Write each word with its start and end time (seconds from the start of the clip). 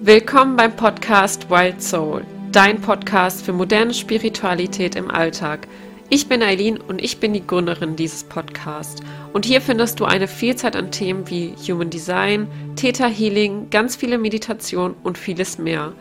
Willkommen 0.00 0.56
beim 0.56 0.74
Podcast 0.74 1.48
Wild 1.50 1.80
Soul, 1.80 2.24
dein 2.50 2.80
Podcast 2.80 3.44
für 3.44 3.52
moderne 3.52 3.94
Spiritualität 3.94 4.96
im 4.96 5.08
Alltag. 5.08 5.68
Ich 6.10 6.28
bin 6.28 6.42
Eileen 6.42 6.78
und 6.78 7.00
ich 7.00 7.20
bin 7.20 7.32
die 7.32 7.46
Gründerin 7.46 7.94
dieses 7.94 8.24
Podcasts. 8.24 9.00
Und 9.32 9.44
hier 9.44 9.60
findest 9.60 10.00
du 10.00 10.04
eine 10.04 10.26
Vielzahl 10.26 10.76
an 10.76 10.90
Themen 10.90 11.30
wie 11.30 11.54
Human 11.68 11.90
Design, 11.90 12.48
Theta 12.74 13.06
Healing, 13.06 13.70
ganz 13.70 13.94
viele 13.94 14.18
Meditation 14.18 14.96
und 15.04 15.16
vieles 15.16 15.58
mehr. 15.58 15.92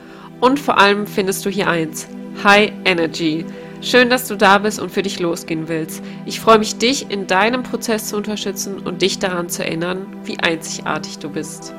Und 0.42 0.60
vor 0.60 0.80
allem 0.80 1.06
findest 1.06 1.46
du 1.46 1.52
hier 1.52 1.70
eins: 1.70 2.08
High 2.44 2.72
Energy. 2.86 3.46
Schön, 3.82 4.10
dass 4.10 4.28
du 4.28 4.36
da 4.36 4.58
bist 4.58 4.80
und 4.80 4.92
für 4.92 5.04
dich 5.04 5.20
losgehen 5.20 5.68
willst. 5.68 6.02
Ich 6.26 6.40
freue 6.40 6.58
mich, 6.58 6.78
dich 6.78 7.12
in 7.12 7.28
deinem 7.28 7.62
Prozess 7.62 8.08
zu 8.08 8.18
unterstützen 8.18 8.80
und 8.80 9.04
dich 9.04 9.20
daran 9.20 9.50
zu 9.50 9.64
erinnern, 9.64 10.08
wie 10.24 10.40
einzigartig 10.40 11.20
du 11.20 11.30
bist. 11.30 11.76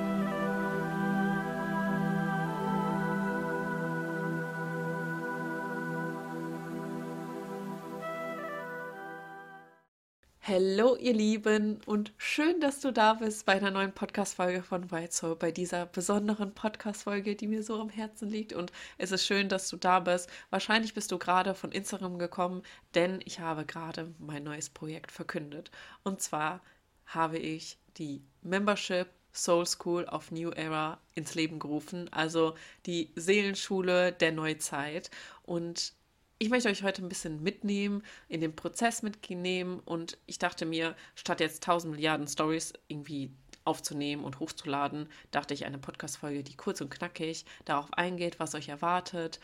Hallo 10.54 10.94
ihr 10.94 11.14
Lieben 11.14 11.80
und 11.84 12.12
schön, 12.16 12.60
dass 12.60 12.78
du 12.78 12.92
da 12.92 13.14
bist 13.14 13.44
bei 13.44 13.54
einer 13.54 13.72
neuen 13.72 13.90
Podcast-Folge 13.90 14.62
von 14.62 14.92
White 14.92 15.12
Soul, 15.12 15.34
bei 15.34 15.50
dieser 15.50 15.84
besonderen 15.84 16.54
Podcast-Folge, 16.54 17.34
die 17.34 17.48
mir 17.48 17.64
so 17.64 17.80
am 17.80 17.88
Herzen 17.88 18.30
liegt. 18.30 18.52
Und 18.52 18.70
es 18.96 19.10
ist 19.10 19.26
schön, 19.26 19.48
dass 19.48 19.68
du 19.68 19.76
da 19.76 19.98
bist. 19.98 20.30
Wahrscheinlich 20.50 20.94
bist 20.94 21.10
du 21.10 21.18
gerade 21.18 21.56
von 21.56 21.72
Instagram 21.72 22.20
gekommen, 22.20 22.62
denn 22.94 23.18
ich 23.24 23.40
habe 23.40 23.64
gerade 23.64 24.14
mein 24.20 24.44
neues 24.44 24.70
Projekt 24.70 25.10
verkündet. 25.10 25.72
Und 26.04 26.22
zwar 26.22 26.60
habe 27.04 27.38
ich 27.38 27.76
die 27.96 28.22
Membership 28.42 29.08
Soul 29.32 29.66
School 29.66 30.04
of 30.04 30.30
New 30.30 30.50
Era 30.50 31.00
ins 31.16 31.34
Leben 31.34 31.58
gerufen, 31.58 32.08
also 32.12 32.54
die 32.86 33.10
Seelenschule 33.16 34.12
der 34.12 34.30
Neuzeit. 34.30 35.10
Und 35.42 35.94
ich 36.38 36.50
möchte 36.50 36.68
euch 36.68 36.82
heute 36.82 37.02
ein 37.02 37.08
bisschen 37.08 37.42
mitnehmen, 37.42 38.02
in 38.28 38.40
den 38.40 38.56
Prozess 38.56 39.02
mitnehmen 39.02 39.80
und 39.84 40.18
ich 40.26 40.38
dachte 40.38 40.66
mir, 40.66 40.94
statt 41.14 41.40
jetzt 41.40 41.62
1000 41.62 41.94
Milliarden 41.94 42.26
Stories 42.26 42.72
irgendwie 42.88 43.30
aufzunehmen 43.64 44.24
und 44.24 44.40
hochzuladen, 44.40 45.08
dachte 45.30 45.54
ich, 45.54 45.64
eine 45.64 45.78
Podcast-Folge, 45.78 46.42
die 46.42 46.56
kurz 46.56 46.80
und 46.80 46.90
knackig 46.90 47.44
darauf 47.64 47.92
eingeht, 47.94 48.38
was 48.38 48.54
euch 48.54 48.68
erwartet, 48.68 49.40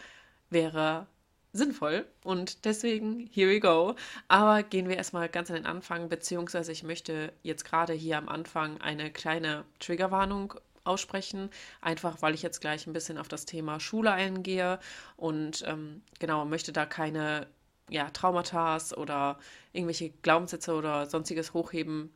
wäre 0.51 1.07
sinnvoll 1.53 2.07
und 2.23 2.65
deswegen 2.65 3.29
here 3.33 3.51
we 3.51 3.61
go. 3.61 3.97
Aber 4.29 4.63
gehen 4.63 4.89
wir 4.89 4.97
erstmal 4.97 5.29
ganz 5.29 5.51
an 5.51 5.57
den 5.57 5.67
Anfang, 5.67 6.09
beziehungsweise 6.09 6.71
ich 6.71 6.83
möchte 6.83 7.33
jetzt 7.43 7.65
gerade 7.65 7.93
hier 7.93 8.19
am 8.19 8.29
Anfang 8.29 8.81
eine 8.81 9.11
kleine 9.11 9.65
Triggerwarnung 9.79 10.55
aussprechen, 10.85 11.51
einfach 11.81 12.23
weil 12.23 12.35
ich 12.35 12.43
jetzt 12.43 12.61
gleich 12.61 12.87
ein 12.87 12.93
bisschen 12.93 13.19
auf 13.19 13.29
das 13.29 13.45
Thema 13.45 13.81
Schule 13.81 14.13
eingehe 14.13 14.79
und 15.17 15.63
ähm, 15.67 16.03
genau 16.19 16.45
möchte 16.45 16.73
da 16.73 16.87
keine 16.87 17.47
ja, 17.91 18.11
Traumata 18.11 18.79
oder 18.97 19.39
irgendwelche 19.73 20.11
Glaubenssätze 20.11 20.75
oder 20.75 21.07
sonstiges 21.07 21.53
hochheben, 21.55 22.11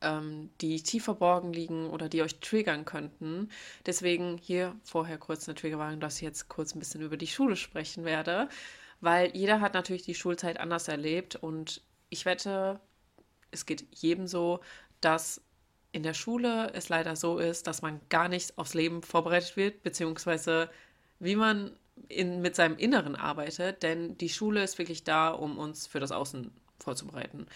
ähm, 0.00 0.50
die 0.60 0.82
tief 0.82 1.04
verborgen 1.04 1.52
liegen 1.52 1.88
oder 1.88 2.08
die 2.08 2.22
euch 2.22 2.40
triggern 2.40 2.84
könnten. 2.84 3.48
Deswegen 3.86 4.38
hier 4.38 4.74
vorher 4.84 5.18
kurz 5.18 5.48
eine 5.48 5.54
Triggerwarnung, 5.54 6.00
dass 6.00 6.16
ich 6.16 6.22
jetzt 6.22 6.48
kurz 6.48 6.74
ein 6.74 6.80
bisschen 6.80 7.00
über 7.00 7.16
die 7.16 7.26
Schule 7.28 7.56
sprechen 7.56 8.04
werde, 8.04 8.48
weil 9.00 9.34
jeder 9.36 9.60
hat 9.60 9.74
natürlich 9.74 10.02
die 10.02 10.14
Schulzeit 10.14 10.58
anders 10.60 10.88
erlebt 10.88 11.36
und 11.36 11.82
ich 12.10 12.24
wette, 12.24 12.80
es 13.50 13.66
geht 13.66 13.86
jedem 13.94 14.26
so, 14.26 14.60
dass 15.00 15.40
in 15.92 16.02
der 16.02 16.14
Schule 16.14 16.72
es 16.74 16.88
leider 16.88 17.16
so 17.16 17.38
ist, 17.38 17.66
dass 17.66 17.82
man 17.82 18.00
gar 18.08 18.28
nicht 18.28 18.58
aufs 18.58 18.74
Leben 18.74 19.02
vorbereitet 19.02 19.56
wird, 19.56 19.82
beziehungsweise 19.82 20.70
wie 21.18 21.36
man 21.36 21.70
in, 22.08 22.40
mit 22.40 22.56
seinem 22.56 22.76
Inneren 22.78 23.14
arbeitet, 23.14 23.82
denn 23.82 24.16
die 24.18 24.30
Schule 24.30 24.62
ist 24.62 24.78
wirklich 24.78 25.04
da, 25.04 25.30
um 25.30 25.58
uns 25.58 25.86
für 25.86 26.00
das 26.00 26.10
Außen 26.10 26.50
vorzubereiten. 26.78 27.46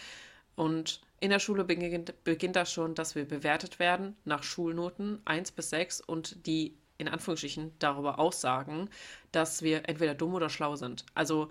Und 0.54 1.00
in 1.20 1.30
der 1.30 1.38
Schule 1.38 1.64
beginnt, 1.64 2.12
beginnt 2.24 2.56
das 2.56 2.70
schon, 2.70 2.94
dass 2.94 3.14
wir 3.14 3.26
bewertet 3.26 3.78
werden 3.78 4.16
nach 4.24 4.42
Schulnoten 4.42 5.20
1 5.24 5.53
bis 5.53 5.70
6 5.70 6.03
und 6.03 6.47
die 6.47 6.76
in 6.98 7.08
Anführungsstrichen 7.08 7.72
darüber 7.78 8.18
aussagen, 8.18 8.88
dass 9.32 9.62
wir 9.62 9.88
entweder 9.88 10.14
dumm 10.14 10.34
oder 10.34 10.48
schlau 10.48 10.76
sind. 10.76 11.04
Also 11.14 11.48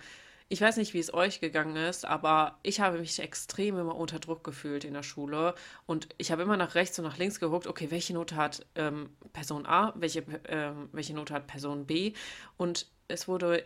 ich 0.47 0.61
weiß 0.61 0.77
nicht, 0.77 0.93
wie 0.93 0.99
es 0.99 1.13
euch 1.13 1.39
gegangen 1.39 1.75
ist, 1.75 2.05
aber 2.05 2.59
ich 2.61 2.79
habe 2.79 2.99
mich 2.99 3.19
extrem 3.19 3.77
immer 3.79 3.95
unter 3.95 4.19
Druck 4.19 4.43
gefühlt 4.43 4.83
in 4.83 4.93
der 4.93 5.03
Schule 5.03 5.55
und 5.87 6.09
ich 6.17 6.31
habe 6.31 6.43
immer 6.43 6.57
nach 6.57 6.75
rechts 6.75 6.99
und 6.99 7.05
nach 7.05 7.17
links 7.17 7.39
geguckt, 7.39 7.65
okay, 7.65 7.89
welche 7.89 8.13
Note 8.13 8.35
hat 8.35 8.65
ähm, 8.75 9.09
Person 9.33 9.65
A, 9.65 9.93
welche, 9.95 10.23
ähm, 10.47 10.89
welche 10.91 11.15
Note 11.15 11.33
hat 11.33 11.47
Person 11.47 11.87
B 11.87 12.13
und 12.57 12.87
es 13.07 13.27
wurde 13.27 13.65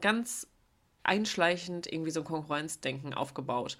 ganz 0.00 0.46
einschleichend 1.02 1.92
irgendwie 1.92 2.10
so 2.10 2.20
ein 2.20 2.26
Konkurrenzdenken 2.26 3.12
aufgebaut. 3.12 3.76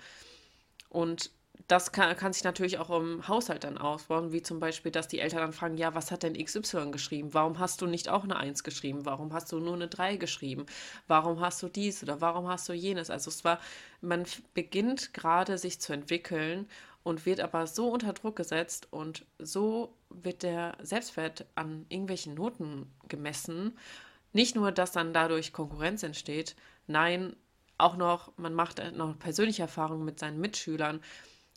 Und 0.88 1.30
das 1.68 1.92
kann, 1.92 2.14
kann, 2.16 2.32
sich 2.32 2.44
natürlich 2.44 2.78
auch 2.78 2.90
im 2.90 3.26
Haushalt 3.26 3.64
dann 3.64 3.78
ausbauen, 3.78 4.32
wie 4.32 4.42
zum 4.42 4.60
Beispiel, 4.60 4.92
dass 4.92 5.08
die 5.08 5.20
Eltern 5.20 5.40
dann 5.40 5.52
fragen, 5.52 5.76
ja, 5.76 5.94
was 5.94 6.10
hat 6.10 6.22
denn 6.22 6.34
XY 6.34 6.90
geschrieben? 6.90 7.32
Warum 7.32 7.58
hast 7.58 7.80
du 7.80 7.86
nicht 7.86 8.08
auch 8.08 8.24
eine 8.24 8.36
1 8.36 8.64
geschrieben? 8.64 9.06
Warum 9.06 9.32
hast 9.32 9.50
du 9.52 9.60
nur 9.60 9.74
eine 9.74 9.88
3 9.88 10.16
geschrieben? 10.16 10.66
Warum 11.06 11.40
hast 11.40 11.62
du 11.62 11.68
dies 11.68 12.02
oder 12.02 12.20
warum 12.20 12.48
hast 12.48 12.68
du 12.68 12.72
jenes? 12.72 13.08
Also 13.08 13.30
es 13.30 13.44
war, 13.44 13.60
man 14.00 14.24
beginnt 14.52 15.14
gerade 15.14 15.56
sich 15.56 15.80
zu 15.80 15.92
entwickeln 15.92 16.68
und 17.02 17.24
wird 17.24 17.40
aber 17.40 17.66
so 17.66 17.88
unter 17.88 18.12
Druck 18.12 18.36
gesetzt 18.36 18.88
und 18.90 19.24
so 19.38 19.96
wird 20.10 20.42
der 20.42 20.76
Selbstwert 20.82 21.46
an 21.54 21.86
irgendwelchen 21.88 22.34
Noten 22.34 22.92
gemessen. 23.08 23.78
Nicht 24.32 24.54
nur, 24.56 24.72
dass 24.72 24.92
dann 24.92 25.12
dadurch 25.12 25.52
Konkurrenz 25.52 26.02
entsteht, 26.02 26.56
nein, 26.86 27.36
auch 27.78 27.96
noch, 27.96 28.36
man 28.36 28.54
macht 28.54 28.82
noch 28.94 29.18
persönliche 29.18 29.62
Erfahrungen 29.62 30.04
mit 30.04 30.18
seinen 30.18 30.40
Mitschülern 30.40 31.00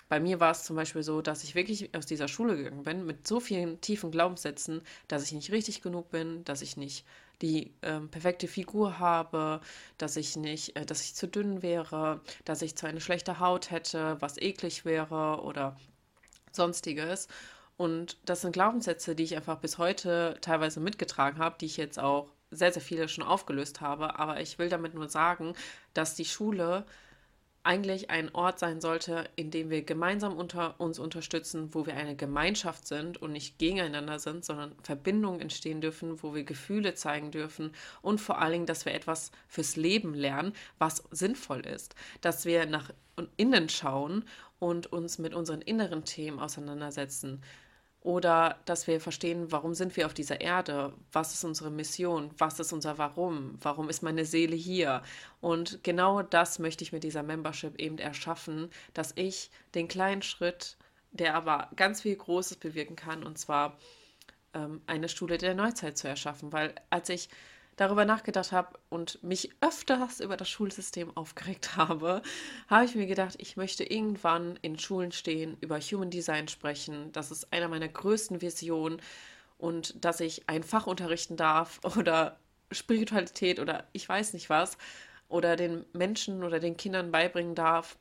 bei 0.09 0.19
mir 0.19 0.39
war 0.39 0.51
es 0.51 0.63
zum 0.63 0.75
Beispiel 0.75 1.03
so, 1.03 1.21
dass 1.21 1.43
ich 1.43 1.55
wirklich 1.55 1.93
aus 1.95 2.05
dieser 2.05 2.27
Schule 2.27 2.55
gegangen 2.55 2.83
bin 2.83 3.05
mit 3.05 3.27
so 3.27 3.39
vielen 3.39 3.81
tiefen 3.81 4.11
Glaubenssätzen, 4.11 4.81
dass 5.07 5.23
ich 5.23 5.33
nicht 5.33 5.51
richtig 5.51 5.81
genug 5.81 6.09
bin, 6.09 6.43
dass 6.45 6.61
ich 6.61 6.77
nicht 6.77 7.05
die 7.41 7.73
ähm, 7.81 8.09
perfekte 8.09 8.47
Figur 8.47 8.99
habe, 8.99 9.61
dass 9.97 10.15
ich 10.15 10.35
nicht, 10.37 10.75
äh, 10.75 10.85
dass 10.85 11.03
ich 11.03 11.15
zu 11.15 11.27
dünn 11.27 11.61
wäre, 11.61 12.21
dass 12.45 12.61
ich 12.61 12.75
zwar 12.75 12.89
eine 12.89 13.01
schlechte 13.01 13.39
Haut 13.39 13.69
hätte, 13.69 14.17
was 14.19 14.37
eklig 14.37 14.85
wäre 14.85 15.41
oder 15.43 15.75
sonstiges. 16.51 17.27
Und 17.75 18.17
das 18.25 18.41
sind 18.41 18.53
Glaubenssätze, 18.53 19.15
die 19.15 19.23
ich 19.23 19.35
einfach 19.35 19.59
bis 19.59 19.77
heute 19.77 20.37
teilweise 20.41 20.79
mitgetragen 20.79 21.37
habe, 21.37 21.57
die 21.59 21.67
ich 21.67 21.77
jetzt 21.77 21.99
auch 21.99 22.31
sehr, 22.49 22.71
sehr 22.71 22.81
viele 22.81 23.07
schon 23.07 23.23
aufgelöst 23.23 23.81
habe. 23.81 24.17
Aber 24.17 24.41
ich 24.41 24.57
will 24.57 24.69
damit 24.69 24.95
nur 24.95 25.09
sagen, 25.09 25.53
dass 25.93 26.15
die 26.15 26.25
Schule 26.25 26.85
eigentlich 27.67 28.09
ein 28.09 28.33
Ort 28.33 28.59
sein 28.59 28.79
sollte, 28.79 29.29
in 29.35 29.51
dem 29.51 29.69
wir 29.69 29.81
gemeinsam 29.83 30.37
unter 30.37 30.79
uns 30.79 30.99
unterstützen, 30.99 31.73
wo 31.73 31.85
wir 31.85 31.95
eine 31.95 32.15
Gemeinschaft 32.15 32.87
sind 32.87 33.21
und 33.21 33.33
nicht 33.33 33.59
gegeneinander 33.59 34.19
sind, 34.19 34.45
sondern 34.45 34.73
Verbindungen 34.83 35.41
entstehen 35.41 35.81
dürfen, 35.81 36.23
wo 36.23 36.33
wir 36.33 36.45
Gefühle 36.45 36.93
zeigen 36.93 37.29
dürfen 37.29 37.71
und 38.01 38.21
vor 38.21 38.39
allen 38.39 38.53
Dingen, 38.53 38.65
dass 38.67 38.85
wir 38.85 38.93
etwas 38.93 39.31
fürs 39.49 39.75
Leben 39.75 40.13
lernen, 40.13 40.53
was 40.79 41.03
sinnvoll 41.11 41.65
ist, 41.65 41.93
dass 42.21 42.45
wir 42.45 42.65
nach 42.65 42.89
innen 43.35 43.67
schauen 43.67 44.23
und 44.59 44.87
uns 44.87 45.17
mit 45.19 45.33
unseren 45.33 45.61
inneren 45.61 46.05
Themen 46.05 46.39
auseinandersetzen, 46.39 47.41
oder 48.07 48.55
dass 48.63 48.87
wir 48.87 49.01
verstehen, 49.01 49.51
warum 49.51 49.73
sind 49.73 49.97
wir 49.97 50.05
auf 50.05 50.13
dieser 50.13 50.39
Erde? 50.39 50.93
Was 51.11 51.33
ist 51.33 51.43
unsere 51.43 51.69
Mission? 51.69 52.31
Was 52.37 52.57
ist 52.57 52.71
unser 52.71 52.97
Warum? 52.97 53.55
Warum 53.61 53.89
ist 53.89 54.01
meine 54.01 54.23
Seele 54.23 54.55
hier? 54.55 55.03
Und 55.41 55.83
genau 55.83 56.21
das 56.21 56.57
möchte 56.57 56.85
ich 56.85 56.93
mit 56.93 57.03
dieser 57.03 57.21
Membership 57.21 57.77
eben 57.81 57.97
erschaffen, 57.97 58.69
dass 58.93 59.11
ich 59.15 59.51
den 59.75 59.89
kleinen 59.89 60.21
Schritt, 60.21 60.77
der 61.11 61.35
aber 61.35 61.67
ganz 61.75 62.03
viel 62.03 62.15
Großes 62.15 62.55
bewirken 62.55 62.95
kann, 62.95 63.25
und 63.25 63.37
zwar 63.37 63.77
ähm, 64.53 64.79
eine 64.87 65.09
Schule 65.09 65.37
der 65.37 65.53
Neuzeit 65.53 65.97
zu 65.97 66.07
erschaffen. 66.07 66.53
Weil 66.53 66.75
als 66.89 67.09
ich 67.09 67.27
darüber 67.77 68.03
nachgedacht 68.03 68.51
habe 68.51 68.77
und 68.89 69.23
mich 69.23 69.51
öfters 69.61 70.19
über 70.19 70.35
das 70.35 70.49
Schulsystem 70.49 71.15
aufgeregt 71.15 71.77
habe, 71.77 72.21
habe 72.67 72.85
ich 72.85 72.95
mir 72.95 73.07
gedacht, 73.07 73.35
ich 73.37 73.55
möchte 73.55 73.85
irgendwann 73.85 74.59
in 74.61 74.77
Schulen 74.77 75.13
stehen, 75.13 75.55
über 75.61 75.79
Human 75.79 76.09
Design 76.09 76.49
sprechen. 76.49 77.11
Das 77.13 77.31
ist 77.31 77.53
einer 77.53 77.69
meiner 77.69 77.87
größten 77.87 78.41
Visionen 78.41 79.01
und 79.57 80.03
dass 80.03 80.19
ich 80.19 80.49
ein 80.49 80.63
Fach 80.63 80.87
unterrichten 80.87 81.37
darf 81.37 81.79
oder 81.97 82.37
Spiritualität 82.71 83.59
oder 83.59 83.87
ich 83.93 84.09
weiß 84.09 84.33
nicht 84.33 84.49
was 84.49 84.77
oder 85.29 85.55
den 85.55 85.85
Menschen 85.93 86.43
oder 86.43 86.59
den 86.59 86.77
Kindern 86.77 87.11
beibringen 87.11 87.55
darf, 87.55 87.97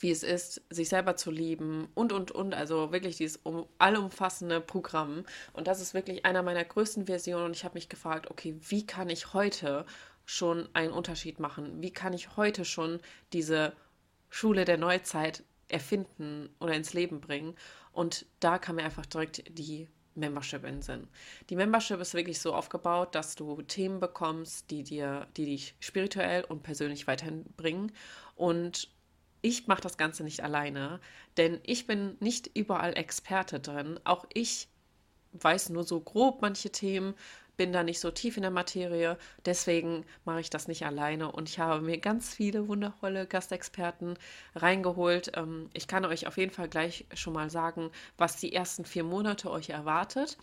wie 0.00 0.10
es 0.10 0.22
ist, 0.22 0.62
sich 0.70 0.88
selber 0.88 1.16
zu 1.16 1.30
lieben 1.30 1.88
und, 1.94 2.12
und, 2.12 2.30
und. 2.30 2.54
Also 2.54 2.92
wirklich 2.92 3.16
dieses 3.16 3.38
um, 3.38 3.66
allumfassende 3.78 4.60
Programm. 4.60 5.24
Und 5.52 5.66
das 5.66 5.80
ist 5.80 5.94
wirklich 5.94 6.24
einer 6.24 6.42
meiner 6.42 6.64
größten 6.64 7.06
Versionen. 7.06 7.46
Und 7.46 7.56
ich 7.56 7.64
habe 7.64 7.74
mich 7.74 7.88
gefragt, 7.88 8.30
okay, 8.30 8.56
wie 8.68 8.86
kann 8.86 9.10
ich 9.10 9.32
heute 9.34 9.84
schon 10.24 10.68
einen 10.74 10.92
Unterschied 10.92 11.40
machen? 11.40 11.82
Wie 11.82 11.90
kann 11.90 12.12
ich 12.12 12.36
heute 12.36 12.64
schon 12.64 13.00
diese 13.32 13.72
Schule 14.30 14.64
der 14.64 14.76
Neuzeit 14.76 15.42
erfinden 15.68 16.50
oder 16.60 16.74
ins 16.74 16.92
Leben 16.92 17.20
bringen? 17.20 17.54
Und 17.92 18.26
da 18.40 18.58
kam 18.58 18.76
mir 18.76 18.84
einfach 18.84 19.06
direkt 19.06 19.42
die 19.58 19.88
Membership 20.14 20.64
in 20.64 20.82
Sinn. 20.82 21.08
Die 21.48 21.56
Membership 21.56 22.00
ist 22.00 22.14
wirklich 22.14 22.40
so 22.40 22.54
aufgebaut, 22.54 23.14
dass 23.14 23.36
du 23.36 23.62
Themen 23.62 24.00
bekommst, 24.00 24.70
die 24.70 24.82
dir, 24.82 25.26
die 25.36 25.46
dich 25.46 25.74
spirituell 25.80 26.44
und 26.44 26.62
persönlich 26.62 27.06
weiterhin 27.06 27.44
bringen. 27.56 27.92
Und 28.34 28.88
ich 29.40 29.66
mache 29.66 29.80
das 29.80 29.96
Ganze 29.96 30.24
nicht 30.24 30.42
alleine, 30.42 31.00
denn 31.36 31.60
ich 31.64 31.86
bin 31.86 32.16
nicht 32.20 32.50
überall 32.54 32.96
Experte 32.96 33.60
drin. 33.60 34.00
Auch 34.04 34.26
ich 34.32 34.68
weiß 35.32 35.70
nur 35.70 35.84
so 35.84 36.00
grob 36.00 36.42
manche 36.42 36.70
Themen, 36.70 37.14
bin 37.58 37.72
da 37.72 37.82
nicht 37.82 38.00
so 38.00 38.10
tief 38.10 38.36
in 38.36 38.42
der 38.42 38.50
Materie. 38.50 39.18
Deswegen 39.44 40.06
mache 40.24 40.40
ich 40.40 40.48
das 40.48 40.68
nicht 40.68 40.86
alleine 40.86 41.30
und 41.30 41.48
ich 41.48 41.58
habe 41.58 41.82
mir 41.82 41.98
ganz 41.98 42.34
viele 42.34 42.68
wundervolle 42.68 43.26
Gastexperten 43.26 44.16
reingeholt. 44.54 45.32
Ähm, 45.34 45.68
ich 45.74 45.88
kann 45.88 46.06
euch 46.06 46.26
auf 46.26 46.38
jeden 46.38 46.52
Fall 46.52 46.68
gleich 46.68 47.06
schon 47.14 47.34
mal 47.34 47.50
sagen, 47.50 47.90
was 48.16 48.36
die 48.36 48.54
ersten 48.54 48.84
vier 48.84 49.04
Monate 49.04 49.50
euch 49.50 49.70
erwartet. 49.70 50.38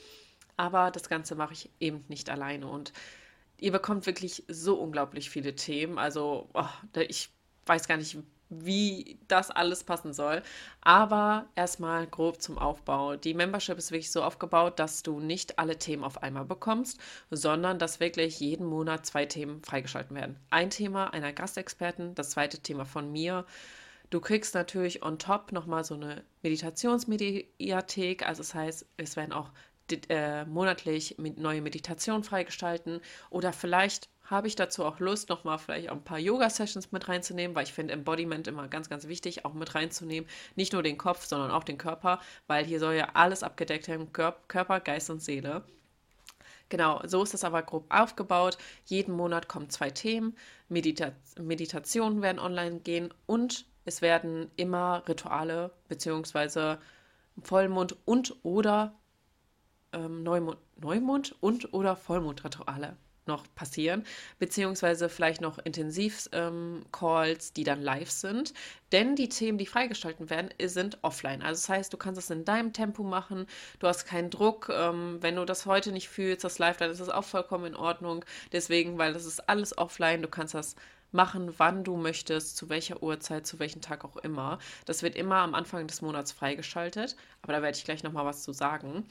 Aber 0.57 0.91
das 0.91 1.09
Ganze 1.09 1.35
mache 1.35 1.53
ich 1.53 1.69
eben 1.79 2.05
nicht 2.07 2.29
alleine 2.29 2.67
und 2.67 2.93
ihr 3.57 3.71
bekommt 3.71 4.05
wirklich 4.05 4.43
so 4.47 4.75
unglaublich 4.75 5.29
viele 5.29 5.55
Themen. 5.55 5.97
Also 5.97 6.49
oh, 6.53 6.69
ich 7.07 7.29
weiß 7.65 7.87
gar 7.87 7.97
nicht, 7.97 8.17
wie 8.49 9.19
das 9.27 9.51
alles 9.51 9.83
passen 9.83 10.13
soll. 10.13 10.41
Aber 10.81 11.45
erstmal 11.55 12.07
grob 12.07 12.41
zum 12.41 12.57
Aufbau. 12.57 13.15
Die 13.15 13.33
Membership 13.33 13.77
ist 13.77 13.91
wirklich 13.91 14.11
so 14.11 14.23
aufgebaut, 14.23 14.79
dass 14.79 15.03
du 15.03 15.19
nicht 15.19 15.59
alle 15.59 15.77
Themen 15.77 16.03
auf 16.03 16.21
einmal 16.23 16.45
bekommst, 16.45 16.99
sondern 17.31 17.79
dass 17.79 17.99
wirklich 17.99 18.39
jeden 18.39 18.65
Monat 18.65 19.05
zwei 19.05 19.25
Themen 19.25 19.63
freigeschalten 19.63 20.15
werden. 20.15 20.39
Ein 20.49 20.69
Thema 20.69 21.13
einer 21.13 21.33
Gastexperten, 21.33 22.15
das 22.15 22.31
zweite 22.31 22.59
Thema 22.59 22.85
von 22.85 23.11
mir. 23.11 23.45
Du 24.09 24.21
kriegst 24.21 24.53
natürlich 24.53 25.03
on 25.03 25.17
top 25.17 25.51
nochmal 25.51 25.83
so 25.83 25.95
eine 25.95 26.23
Meditationsmediathek. 26.43 28.27
Also 28.27 28.43
das 28.43 28.53
heißt, 28.53 28.85
es 28.97 29.15
werden 29.15 29.33
auch 29.33 29.49
äh, 30.09 30.45
monatlich 30.45 31.15
neue 31.17 31.61
Meditationen 31.61 32.23
freigestalten 32.23 33.01
oder 33.29 33.53
vielleicht 33.53 34.09
habe 34.25 34.47
ich 34.47 34.55
dazu 34.55 34.83
auch 34.83 34.99
Lust, 34.99 35.29
nochmal 35.29 35.59
vielleicht 35.59 35.89
auch 35.89 35.95
ein 35.95 36.03
paar 36.03 36.19
Yoga-Sessions 36.19 36.91
mit 36.91 37.07
reinzunehmen, 37.07 37.55
weil 37.55 37.63
ich 37.63 37.73
finde 37.73 37.93
Embodiment 37.93 38.47
immer 38.47 38.67
ganz, 38.67 38.89
ganz 38.89 39.07
wichtig, 39.07 39.45
auch 39.45 39.53
mit 39.53 39.75
reinzunehmen. 39.75 40.29
Nicht 40.55 40.73
nur 40.73 40.83
den 40.83 40.97
Kopf, 40.97 41.25
sondern 41.25 41.51
auch 41.51 41.63
den 41.63 41.77
Körper, 41.77 42.19
weil 42.47 42.65
hier 42.65 42.79
soll 42.79 42.95
ja 42.95 43.09
alles 43.13 43.43
abgedeckt 43.43 43.85
sein, 43.85 44.11
Körper, 44.11 44.79
Geist 44.79 45.09
und 45.09 45.21
Seele. 45.21 45.63
Genau, 46.69 47.01
so 47.05 47.21
ist 47.21 47.35
es 47.35 47.43
aber 47.43 47.61
grob 47.61 47.85
aufgebaut. 47.89 48.57
Jeden 48.85 49.15
Monat 49.15 49.47
kommen 49.47 49.69
zwei 49.69 49.91
Themen. 49.91 50.35
Medita 50.67 51.11
Meditationen 51.39 52.23
werden 52.23 52.39
online 52.39 52.79
gehen 52.79 53.13
und 53.27 53.65
es 53.85 54.01
werden 54.01 54.49
immer 54.55 55.03
Rituale 55.07 55.71
bzw. 55.89 56.77
Vollmond 57.43 57.95
und 58.05 58.35
oder 58.43 58.95
ähm, 59.93 60.23
Neumond, 60.23 60.57
Neumond 60.77 61.35
und 61.39 61.71
oder 61.73 61.95
Vollmondrituale 61.95 62.97
noch 63.27 63.45
passieren, 63.55 64.05
beziehungsweise 64.39 65.09
vielleicht 65.09 65.41
noch 65.41 65.57
Intensiv-Calls, 65.59 67.47
ähm, 67.47 67.53
die 67.55 67.63
dann 67.63 67.81
live 67.81 68.11
sind. 68.11 68.53
Denn 68.91 69.15
die 69.15 69.29
Themen, 69.29 69.57
die 69.57 69.65
freigestalten 69.65 70.29
werden, 70.29 70.49
sind 70.63 70.99
offline. 71.01 71.41
Also 71.41 71.61
das 71.61 71.69
heißt, 71.69 71.93
du 71.93 71.97
kannst 71.97 72.19
es 72.19 72.29
in 72.29 72.45
deinem 72.45 72.73
Tempo 72.73 73.03
machen, 73.03 73.47
du 73.79 73.87
hast 73.87 74.05
keinen 74.05 74.29
Druck. 74.29 74.69
Ähm, 74.71 75.17
wenn 75.21 75.35
du 75.35 75.45
das 75.45 75.65
heute 75.65 75.91
nicht 75.91 76.09
fühlst, 76.09 76.43
das 76.43 76.59
live, 76.59 76.77
dann 76.77 76.91
ist 76.91 77.01
das 77.01 77.09
auch 77.09 77.23
vollkommen 77.23 77.65
in 77.65 77.75
Ordnung. 77.75 78.23
Deswegen, 78.51 78.97
weil 78.97 79.13
das 79.13 79.25
ist 79.25 79.49
alles 79.49 79.77
offline, 79.77 80.21
du 80.21 80.27
kannst 80.27 80.53
das 80.53 80.75
machen, 81.15 81.53
wann 81.57 81.83
du 81.83 81.97
möchtest, 81.97 82.57
zu 82.57 82.69
welcher 82.69 83.01
Uhrzeit, 83.01 83.47
zu 83.47 83.57
welchem 83.59 83.81
Tag 83.81 84.05
auch 84.05 84.17
immer. 84.17 84.59
Das 84.85 85.01
wird 85.01 85.15
immer 85.15 85.37
am 85.37 85.55
Anfang 85.55 85.87
des 85.87 86.01
Monats 86.01 86.31
freigeschaltet, 86.31 87.15
aber 87.41 87.53
da 87.53 87.61
werde 87.61 87.77
ich 87.77 87.85
gleich 87.85 88.03
nochmal 88.03 88.25
was 88.25 88.43
zu 88.43 88.53
sagen. 88.53 89.07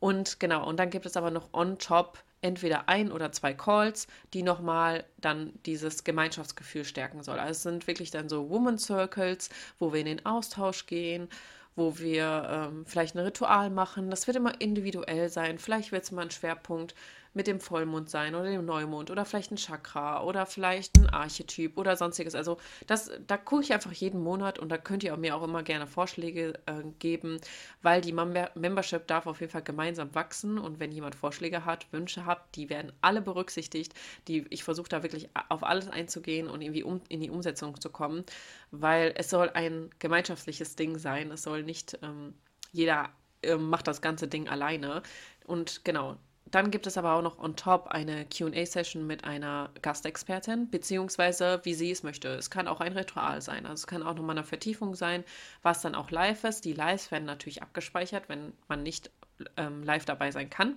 Und 0.00 0.40
genau, 0.40 0.66
und 0.66 0.78
dann 0.78 0.90
gibt 0.90 1.06
es 1.06 1.16
aber 1.16 1.30
noch 1.30 1.52
on 1.52 1.78
top 1.78 2.18
entweder 2.42 2.88
ein 2.88 3.10
oder 3.10 3.32
zwei 3.32 3.54
Calls, 3.54 4.06
die 4.34 4.42
nochmal 4.42 5.04
dann 5.18 5.52
dieses 5.64 6.04
Gemeinschaftsgefühl 6.04 6.84
stärken 6.84 7.22
soll. 7.22 7.38
Also 7.38 7.52
es 7.52 7.62
sind 7.62 7.86
wirklich 7.86 8.10
dann 8.10 8.28
so 8.28 8.50
Woman 8.50 8.78
Circles, 8.78 9.48
wo 9.78 9.92
wir 9.92 10.00
in 10.00 10.06
den 10.06 10.26
Austausch 10.26 10.86
gehen, 10.86 11.28
wo 11.76 11.98
wir 11.98 12.48
ähm, 12.50 12.84
vielleicht 12.86 13.14
ein 13.14 13.24
Ritual 13.24 13.70
machen. 13.70 14.10
Das 14.10 14.26
wird 14.26 14.36
immer 14.36 14.60
individuell 14.60 15.28
sein. 15.30 15.58
Vielleicht 15.58 15.92
wird 15.92 16.02
es 16.02 16.12
mal 16.12 16.22
ein 16.22 16.30
Schwerpunkt 16.30 16.94
mit 17.34 17.46
dem 17.46 17.60
Vollmond 17.60 18.10
sein 18.10 18.34
oder 18.34 18.50
dem 18.50 18.64
Neumond 18.64 19.10
oder 19.10 19.24
vielleicht 19.24 19.52
ein 19.52 19.56
Chakra 19.56 20.22
oder 20.22 20.46
vielleicht 20.46 20.96
ein 20.96 21.08
Archetyp 21.08 21.78
oder 21.78 21.96
sonstiges. 21.96 22.34
Also 22.34 22.58
das, 22.86 23.10
da 23.26 23.36
gucke 23.36 23.62
ich 23.62 23.72
einfach 23.72 23.92
jeden 23.92 24.22
Monat 24.22 24.58
und 24.58 24.68
da 24.68 24.78
könnt 24.78 25.02
ihr 25.04 25.16
mir 25.16 25.36
auch 25.36 25.42
immer 25.42 25.62
gerne 25.62 25.86
Vorschläge 25.86 26.54
äh, 26.66 26.82
geben, 26.98 27.38
weil 27.82 28.00
die 28.00 28.12
Mem 28.12 28.32
Membership 28.54 29.06
darf 29.06 29.26
auf 29.26 29.40
jeden 29.40 29.52
Fall 29.52 29.62
gemeinsam 29.62 30.14
wachsen 30.14 30.58
und 30.58 30.80
wenn 30.80 30.92
jemand 30.92 31.14
Vorschläge 31.14 31.64
hat, 31.64 31.86
Wünsche 31.92 32.26
hat, 32.26 32.42
die 32.54 32.70
werden 32.70 32.92
alle 33.00 33.22
berücksichtigt. 33.22 33.94
Die, 34.28 34.46
ich 34.50 34.64
versuche 34.64 34.88
da 34.88 35.02
wirklich 35.02 35.28
auf 35.48 35.64
alles 35.64 35.88
einzugehen 35.88 36.48
und 36.48 36.62
irgendwie 36.62 36.82
um, 36.82 37.00
in 37.08 37.20
die 37.20 37.30
Umsetzung 37.30 37.80
zu 37.80 37.90
kommen, 37.90 38.24
weil 38.70 39.12
es 39.16 39.30
soll 39.30 39.50
ein 39.50 39.90
gemeinschaftliches 39.98 40.76
Ding 40.76 40.98
sein. 40.98 41.30
Es 41.30 41.42
soll 41.42 41.62
nicht 41.62 41.98
ähm, 42.02 42.34
jeder 42.72 43.10
äh, 43.42 43.56
macht 43.56 43.86
das 43.86 44.00
ganze 44.00 44.28
Ding 44.28 44.48
alleine. 44.48 45.02
Und 45.44 45.84
genau, 45.84 46.16
dann 46.52 46.70
gibt 46.70 46.86
es 46.86 46.98
aber 46.98 47.14
auch 47.14 47.22
noch 47.22 47.38
on 47.38 47.56
top 47.56 47.88
eine 47.88 48.26
QA-Session 48.26 49.06
mit 49.06 49.24
einer 49.24 49.70
Gastexpertin, 49.80 50.68
beziehungsweise 50.70 51.60
wie 51.64 51.72
sie 51.72 51.90
es 51.90 52.02
möchte. 52.02 52.28
Es 52.28 52.50
kann 52.50 52.68
auch 52.68 52.80
ein 52.80 52.92
Ritual 52.92 53.40
sein. 53.40 53.64
Also 53.64 53.80
es 53.80 53.86
kann 53.86 54.02
auch 54.02 54.14
nochmal 54.14 54.36
eine 54.36 54.44
Vertiefung 54.44 54.94
sein, 54.94 55.24
was 55.62 55.80
dann 55.80 55.94
auch 55.94 56.10
live 56.10 56.44
ist. 56.44 56.66
Die 56.66 56.74
Lives 56.74 57.10
werden 57.10 57.24
natürlich 57.24 57.62
abgespeichert, 57.62 58.28
wenn 58.28 58.52
man 58.68 58.82
nicht 58.82 59.10
ähm, 59.56 59.82
live 59.82 60.04
dabei 60.04 60.30
sein 60.30 60.50
kann. 60.50 60.76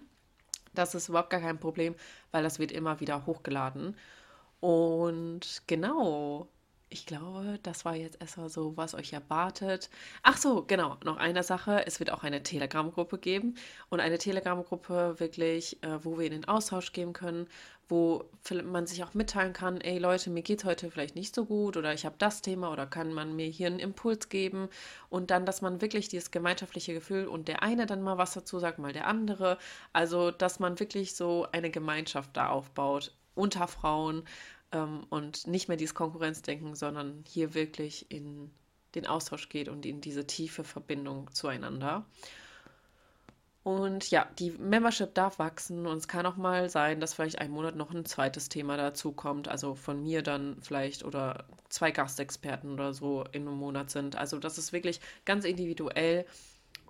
Das 0.73 0.95
ist 0.95 1.09
überhaupt 1.09 1.29
gar 1.29 1.41
kein 1.41 1.59
Problem, 1.59 1.93
weil 2.31 2.43
das 2.43 2.57
wird 2.57 2.71
immer 2.71 3.01
wieder 3.01 3.25
hochgeladen. 3.25 3.97
Und 4.61 5.61
genau, 5.67 6.47
ich 6.89 7.05
glaube, 7.05 7.59
das 7.63 7.83
war 7.83 7.95
jetzt 7.95 8.21
erstmal 8.21 8.49
so, 8.49 8.77
was 8.77 8.93
euch 8.93 9.11
erwartet. 9.11 9.89
Ach 10.21 10.37
so, 10.37 10.63
genau, 10.63 10.97
noch 11.03 11.17
eine 11.17 11.43
Sache. 11.43 11.85
Es 11.87 11.99
wird 11.99 12.11
auch 12.11 12.23
eine 12.23 12.43
Telegram-Gruppe 12.43 13.17
geben 13.17 13.55
und 13.89 13.99
eine 13.99 14.17
Telegram-Gruppe 14.17 15.19
wirklich, 15.19 15.81
äh, 15.83 16.03
wo 16.05 16.17
wir 16.17 16.25
in 16.25 16.31
den 16.31 16.47
Austausch 16.47 16.93
gehen 16.93 17.13
können, 17.13 17.47
wo 17.87 18.25
man 18.63 18.87
sich 18.87 19.03
auch 19.03 19.13
mitteilen 19.13 19.53
kann, 19.53 19.81
ey 19.81 19.97
Leute, 19.99 20.29
mir 20.29 20.41
geht 20.41 20.59
es 20.59 20.65
heute 20.65 20.89
vielleicht 20.89 21.15
nicht 21.15 21.35
so 21.35 21.45
gut 21.45 21.77
oder 21.77 21.93
ich 21.93 22.05
habe 22.05 22.15
das 22.17 22.41
Thema 22.41 22.71
oder 22.71 22.87
kann 22.87 23.13
man 23.13 23.35
mir 23.35 23.47
hier 23.47 23.67
einen 23.67 23.79
Impuls 23.79 24.29
geben 24.29 24.69
und 25.09 25.29
dann, 25.29 25.45
dass 25.45 25.61
man 25.61 25.81
wirklich 25.81 26.07
dieses 26.07 26.31
gemeinschaftliche 26.31 26.93
Gefühl 26.93 27.27
und 27.27 27.47
der 27.47 27.61
eine 27.61 27.85
dann 27.85 28.01
mal 28.01 28.17
was 28.17 28.33
dazu 28.33 28.59
sagt, 28.59 28.79
mal 28.79 28.93
der 28.93 29.07
andere. 29.07 29.57
Also, 29.93 30.31
dass 30.31 30.59
man 30.59 30.79
wirklich 30.79 31.15
so 31.15 31.47
eine 31.51 31.69
Gemeinschaft 31.69 32.31
da 32.33 32.49
aufbaut 32.49 33.11
unter 33.35 33.67
Frauen 33.67 34.23
ähm, 34.75 35.05
und 35.09 35.47
nicht 35.47 35.67
mehr 35.67 35.77
dieses 35.77 35.95
Konkurrenzdenken, 35.95 36.75
sondern 36.75 37.23
hier 37.27 37.53
wirklich 37.53 38.11
in 38.11 38.51
den 38.93 39.07
Austausch 39.07 39.49
geht 39.49 39.69
und 39.69 39.85
in 39.85 40.01
diese 40.01 40.27
tiefe 40.27 40.63
Verbindung 40.63 41.31
zueinander. 41.31 42.05
Und 43.63 44.11
ja, 44.11 44.27
die 44.37 44.51
Membership 44.51 45.15
darf 45.15 45.39
wachsen 45.39 45.87
und 45.87 45.97
es 45.97 46.07
kann 46.07 46.27
auch 46.27 46.35
mal 46.37 46.69
sein, 46.69 46.99
dass 46.99 47.15
vielleicht 47.15 47.39
ein 47.39 47.49
Monat 47.49 47.75
noch 47.75 47.91
ein 47.91 48.05
zweites 48.05 48.47
Thema 48.47 48.77
dazu 48.77 49.11
kommt. 49.11 49.47
Also 49.47 49.73
von 49.73 50.03
mir 50.03 50.21
dann 50.21 50.57
vielleicht 50.61 51.03
oder 51.03 51.45
zwei 51.69 51.89
Gastexperten 51.89 52.71
oder 52.71 52.93
so 52.93 53.23
in 53.31 53.47
einem 53.47 53.57
Monat 53.57 53.89
sind. 53.89 54.17
Also 54.17 54.37
das 54.37 54.59
ist 54.59 54.71
wirklich 54.71 54.99
ganz 55.25 55.45
individuell 55.45 56.25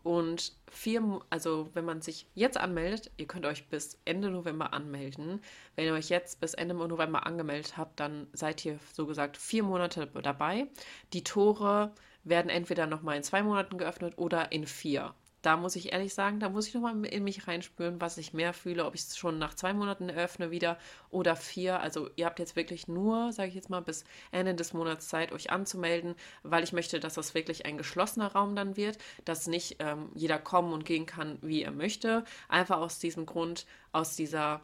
und 0.05 0.53
vier, 0.69 1.19
also 1.31 1.67
wenn 1.74 1.83
man 1.83 2.00
sich 2.00 2.27
jetzt 2.35 2.57
anmeldet, 2.57 3.09
ihr 3.17 3.25
könnt 3.25 3.47
euch 3.47 3.67
bis 3.69 3.97
Ende 4.05 4.29
November 4.29 4.71
anmelden. 4.71 5.41
Wenn 5.75 5.85
ihr 5.85 5.93
euch 5.93 6.09
jetzt 6.09 6.39
bis 6.39 6.53
Ende 6.53 6.75
November 6.75 7.25
angemeldet 7.25 7.75
habt, 7.75 8.00
dann 8.00 8.27
seid 8.31 8.63
ihr 8.65 8.77
so 8.93 9.07
gesagt 9.07 9.35
vier 9.35 9.63
Monate 9.63 10.05
dabei. 10.21 10.67
Die 11.13 11.24
Tore 11.24 11.91
werden 12.24 12.50
entweder 12.50 12.85
nochmal 12.85 13.17
in 13.17 13.24
zwei 13.24 13.41
Monaten 13.41 13.79
geöffnet 13.79 14.13
oder 14.17 14.51
in 14.51 14.67
vier 14.67 15.15
da 15.45 15.57
muss 15.57 15.75
ich 15.75 15.93
ehrlich 15.93 16.13
sagen, 16.13 16.39
da 16.39 16.49
muss 16.49 16.67
ich 16.67 16.73
nochmal 16.73 17.05
in 17.05 17.23
mich 17.23 17.47
reinspüren, 17.47 18.01
was 18.01 18.17
ich 18.17 18.33
mehr 18.33 18.53
fühle, 18.53 18.85
ob 18.85 18.95
ich 18.95 19.01
es 19.01 19.17
schon 19.17 19.37
nach 19.37 19.53
zwei 19.53 19.73
Monaten 19.73 20.09
eröffne 20.09 20.49
wieder 20.49 20.79
oder 21.11 21.35
vier. 21.35 21.79
Also 21.79 22.09
ihr 22.15 22.25
habt 22.25 22.39
jetzt 22.39 22.55
wirklich 22.55 22.87
nur, 22.87 23.31
sage 23.31 23.49
ich 23.49 23.55
jetzt 23.55 23.69
mal, 23.69 23.81
bis 23.81 24.05
Ende 24.31 24.55
des 24.55 24.73
Monats 24.73 25.07
Zeit, 25.07 25.31
euch 25.31 25.51
anzumelden, 25.51 26.15
weil 26.41 26.63
ich 26.63 26.73
möchte, 26.73 26.99
dass 26.99 27.13
das 27.13 27.35
wirklich 27.35 27.65
ein 27.65 27.77
geschlossener 27.77 28.31
Raum 28.31 28.55
dann 28.55 28.75
wird, 28.75 28.97
dass 29.23 29.45
nicht 29.45 29.75
ähm, 29.79 30.09
jeder 30.15 30.39
kommen 30.39 30.73
und 30.73 30.85
gehen 30.85 31.05
kann, 31.05 31.37
wie 31.41 31.61
er 31.61 31.71
möchte. 31.71 32.23
Einfach 32.49 32.77
aus 32.77 32.97
diesem 32.97 33.27
Grund, 33.27 33.67
aus 33.91 34.15
dieser 34.15 34.61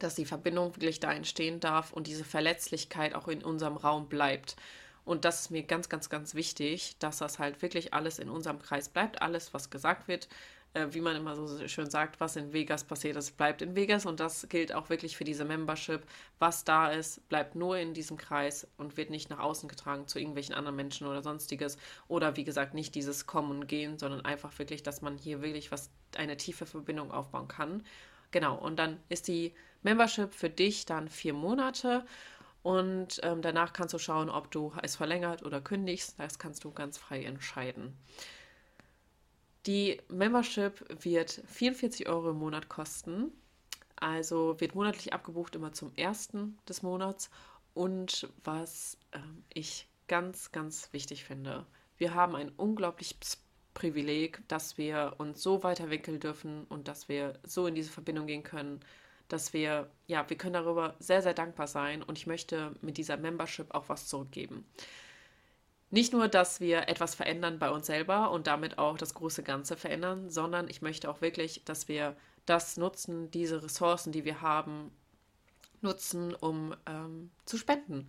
dass 0.00 0.14
die 0.14 0.24
Verbindung 0.24 0.74
wirklich 0.76 0.98
da 0.98 1.12
entstehen 1.12 1.60
darf 1.60 1.92
und 1.92 2.06
diese 2.06 2.24
Verletzlichkeit 2.24 3.14
auch 3.14 3.28
in 3.28 3.44
unserem 3.44 3.76
Raum 3.76 4.08
bleibt. 4.08 4.56
Und 5.04 5.24
das 5.24 5.42
ist 5.42 5.50
mir 5.50 5.62
ganz, 5.62 5.88
ganz, 5.88 6.08
ganz 6.08 6.34
wichtig, 6.34 6.96
dass 6.98 7.18
das 7.18 7.38
halt 7.38 7.62
wirklich 7.62 7.94
alles 7.94 8.18
in 8.18 8.28
unserem 8.28 8.60
Kreis 8.60 8.88
bleibt. 8.88 9.22
Alles, 9.22 9.54
was 9.54 9.70
gesagt 9.70 10.08
wird, 10.08 10.28
äh, 10.74 10.86
wie 10.90 11.00
man 11.00 11.16
immer 11.16 11.34
so 11.34 11.66
schön 11.68 11.90
sagt, 11.90 12.20
was 12.20 12.36
in 12.36 12.52
Vegas 12.52 12.84
passiert 12.84 13.16
ist, 13.16 13.36
bleibt 13.36 13.62
in 13.62 13.74
Vegas. 13.74 14.06
Und 14.06 14.20
das 14.20 14.48
gilt 14.48 14.72
auch 14.72 14.88
wirklich 14.88 15.16
für 15.16 15.24
diese 15.24 15.44
Membership. 15.44 16.02
Was 16.38 16.64
da 16.64 16.90
ist, 16.90 17.28
bleibt 17.28 17.54
nur 17.54 17.76
in 17.76 17.94
diesem 17.94 18.16
Kreis 18.16 18.68
und 18.76 18.96
wird 18.96 19.10
nicht 19.10 19.30
nach 19.30 19.40
außen 19.40 19.68
getragen 19.68 20.06
zu 20.06 20.18
irgendwelchen 20.18 20.54
anderen 20.54 20.76
Menschen 20.76 21.06
oder 21.06 21.22
sonstiges. 21.22 21.76
Oder 22.08 22.36
wie 22.36 22.44
gesagt, 22.44 22.74
nicht 22.74 22.94
dieses 22.94 23.26
Kommen 23.26 23.50
und 23.50 23.66
Gehen, 23.66 23.98
sondern 23.98 24.24
einfach 24.24 24.58
wirklich, 24.58 24.82
dass 24.82 25.02
man 25.02 25.18
hier 25.18 25.42
wirklich 25.42 25.72
was, 25.72 25.90
eine 26.16 26.36
tiefe 26.36 26.66
Verbindung 26.66 27.10
aufbauen 27.10 27.48
kann. 27.48 27.82
Genau, 28.30 28.56
und 28.56 28.78
dann 28.78 28.98
ist 29.08 29.26
die 29.26 29.54
Membership 29.82 30.34
für 30.34 30.50
dich 30.50 30.86
dann 30.86 31.08
vier 31.08 31.32
Monate. 31.32 32.04
Und 32.62 33.20
ähm, 33.22 33.40
danach 33.42 33.72
kannst 33.72 33.94
du 33.94 33.98
schauen, 33.98 34.28
ob 34.28 34.50
du 34.50 34.72
es 34.82 34.96
verlängert 34.96 35.42
oder 35.42 35.60
kündigst. 35.60 36.14
Das 36.18 36.38
kannst 36.38 36.64
du 36.64 36.72
ganz 36.72 36.98
frei 36.98 37.24
entscheiden. 37.24 37.96
Die 39.66 40.00
Membership 40.08 40.84
wird 41.02 41.42
44 41.46 42.08
Euro 42.08 42.30
im 42.30 42.38
Monat 42.38 42.68
kosten. 42.68 43.32
Also 43.96 44.60
wird 44.60 44.74
monatlich 44.74 45.12
abgebucht 45.12 45.54
immer 45.54 45.72
zum 45.72 45.94
ersten 45.96 46.58
des 46.68 46.82
Monats. 46.82 47.30
Und 47.74 48.28
was 48.44 48.98
ähm, 49.12 49.44
ich 49.52 49.86
ganz, 50.08 50.52
ganz 50.52 50.92
wichtig 50.92 51.24
finde, 51.24 51.66
wir 51.96 52.14
haben 52.14 52.34
ein 52.34 52.50
unglaubliches 52.50 53.38
Privileg, 53.74 54.42
dass 54.48 54.78
wir 54.78 55.14
uns 55.18 55.42
so 55.42 55.62
weiterentwickeln 55.62 56.18
dürfen 56.18 56.64
und 56.64 56.88
dass 56.88 57.08
wir 57.08 57.38
so 57.44 57.66
in 57.66 57.74
diese 57.74 57.90
Verbindung 57.90 58.26
gehen 58.26 58.42
können, 58.42 58.80
dass 59.32 59.52
wir, 59.52 59.90
ja, 60.06 60.28
wir 60.28 60.36
können 60.36 60.54
darüber 60.54 60.94
sehr, 60.98 61.22
sehr 61.22 61.34
dankbar 61.34 61.66
sein 61.66 62.02
und 62.02 62.18
ich 62.18 62.26
möchte 62.26 62.74
mit 62.80 62.96
dieser 62.96 63.16
Membership 63.16 63.74
auch 63.74 63.88
was 63.88 64.06
zurückgeben. 64.08 64.64
Nicht 65.90 66.12
nur, 66.12 66.28
dass 66.28 66.60
wir 66.60 66.88
etwas 66.88 67.14
verändern 67.14 67.58
bei 67.58 67.70
uns 67.70 67.86
selber 67.86 68.30
und 68.30 68.46
damit 68.46 68.78
auch 68.78 68.96
das 68.96 69.14
große 69.14 69.42
Ganze 69.42 69.76
verändern, 69.76 70.30
sondern 70.30 70.68
ich 70.68 70.82
möchte 70.82 71.10
auch 71.10 71.20
wirklich, 71.20 71.62
dass 71.64 71.88
wir 71.88 72.16
das 72.46 72.76
nutzen, 72.76 73.30
diese 73.30 73.62
Ressourcen, 73.62 74.12
die 74.12 74.24
wir 74.24 74.40
haben, 74.40 74.92
nutzen, 75.80 76.34
um 76.34 76.74
ähm, 76.86 77.30
zu 77.44 77.58
spenden. 77.58 78.08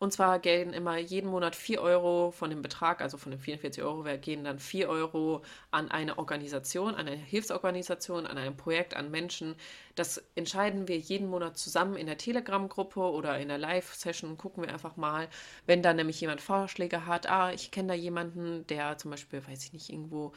Und 0.00 0.12
zwar 0.12 0.38
gehen 0.38 0.72
immer 0.72 0.96
jeden 0.96 1.28
Monat 1.28 1.56
4 1.56 1.82
Euro 1.82 2.30
von 2.30 2.50
dem 2.50 2.62
Betrag, 2.62 3.00
also 3.00 3.18
von 3.18 3.32
den 3.32 3.40
44 3.40 3.82
Euro, 3.82 4.04
gehen 4.20 4.44
dann 4.44 4.60
4 4.60 4.88
Euro 4.88 5.42
an 5.72 5.90
eine 5.90 6.18
Organisation, 6.18 6.94
an 6.94 7.08
eine 7.08 7.16
Hilfsorganisation, 7.16 8.24
an 8.24 8.38
ein 8.38 8.56
Projekt, 8.56 8.94
an 8.94 9.10
Menschen. 9.10 9.56
Das 9.96 10.22
entscheiden 10.36 10.86
wir 10.86 10.98
jeden 10.98 11.28
Monat 11.28 11.58
zusammen 11.58 11.96
in 11.96 12.06
der 12.06 12.16
Telegram-Gruppe 12.16 13.00
oder 13.00 13.40
in 13.40 13.48
der 13.48 13.58
Live-Session. 13.58 14.36
Gucken 14.38 14.62
wir 14.62 14.72
einfach 14.72 14.96
mal, 14.96 15.28
wenn 15.66 15.82
da 15.82 15.92
nämlich 15.92 16.20
jemand 16.20 16.40
Vorschläge 16.40 17.06
hat. 17.06 17.28
Ah, 17.28 17.52
ich 17.52 17.72
kenne 17.72 17.88
da 17.88 17.94
jemanden, 17.94 18.66
der 18.68 18.98
zum 18.98 19.10
Beispiel, 19.10 19.44
weiß 19.44 19.64
ich 19.64 19.72
nicht, 19.72 19.90
irgendwo 19.90 20.32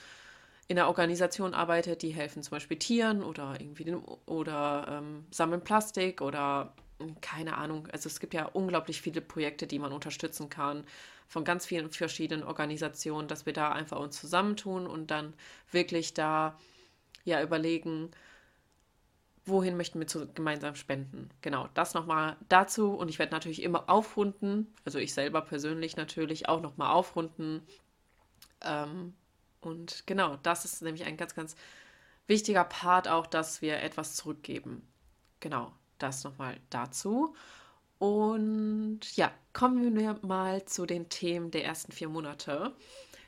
in 0.67 0.79
einer 0.79 0.87
Organisation 0.87 1.53
arbeitet, 1.53 2.01
die 2.01 2.11
helfen 2.11 2.41
zum 2.41 2.51
Beispiel 2.51 2.77
Tieren 2.77 3.23
oder 3.23 3.59
irgendwie 3.59 3.83
den, 3.83 3.97
oder 4.25 4.87
ähm, 4.89 5.25
sammeln 5.29 5.63
Plastik 5.63 6.21
oder 6.21 6.73
keine 7.21 7.57
Ahnung, 7.57 7.87
also 7.91 8.07
es 8.07 8.19
gibt 8.19 8.33
ja 8.33 8.45
unglaublich 8.45 9.01
viele 9.01 9.21
Projekte, 9.21 9.67
die 9.67 9.79
man 9.79 9.91
unterstützen 9.91 10.49
kann 10.49 10.85
von 11.27 11.45
ganz 11.45 11.65
vielen 11.65 11.89
verschiedenen 11.91 12.43
Organisationen, 12.43 13.27
dass 13.27 13.45
wir 13.45 13.53
da 13.53 13.71
einfach 13.71 13.99
uns 13.99 14.19
zusammentun 14.19 14.85
und 14.85 15.11
dann 15.11 15.33
wirklich 15.71 16.13
da 16.13 16.59
ja 17.23 17.41
überlegen, 17.41 18.11
wohin 19.45 19.77
möchten 19.77 19.99
wir 19.99 20.07
zu, 20.07 20.27
gemeinsam 20.33 20.75
spenden. 20.75 21.29
Genau, 21.41 21.69
das 21.73 21.93
nochmal 21.93 22.35
dazu 22.49 22.93
und 22.93 23.09
ich 23.09 23.17
werde 23.17 23.31
natürlich 23.31 23.63
immer 23.63 23.89
aufrunden, 23.89 24.73
also 24.85 24.99
ich 24.99 25.13
selber 25.13 25.41
persönlich 25.41 25.97
natürlich 25.97 26.49
auch 26.49 26.61
nochmal 26.61 26.91
aufrunden. 26.91 27.61
Ähm, 28.61 29.13
und 29.61 30.05
genau, 30.07 30.37
das 30.43 30.65
ist 30.65 30.81
nämlich 30.81 31.05
ein 31.05 31.17
ganz, 31.17 31.35
ganz 31.35 31.55
wichtiger 32.27 32.63
Part 32.63 33.07
auch, 33.07 33.27
dass 33.27 33.61
wir 33.61 33.81
etwas 33.81 34.15
zurückgeben. 34.15 34.87
Genau, 35.39 35.71
das 36.03 36.23
nochmal 36.23 36.57
dazu. 36.69 37.35
Und 37.99 39.01
ja, 39.15 39.31
kommen 39.53 39.95
wir 39.95 40.19
mal 40.23 40.65
zu 40.65 40.85
den 40.85 41.09
Themen 41.09 41.51
der 41.51 41.65
ersten 41.65 41.91
vier 41.91 42.09
Monate. 42.09 42.73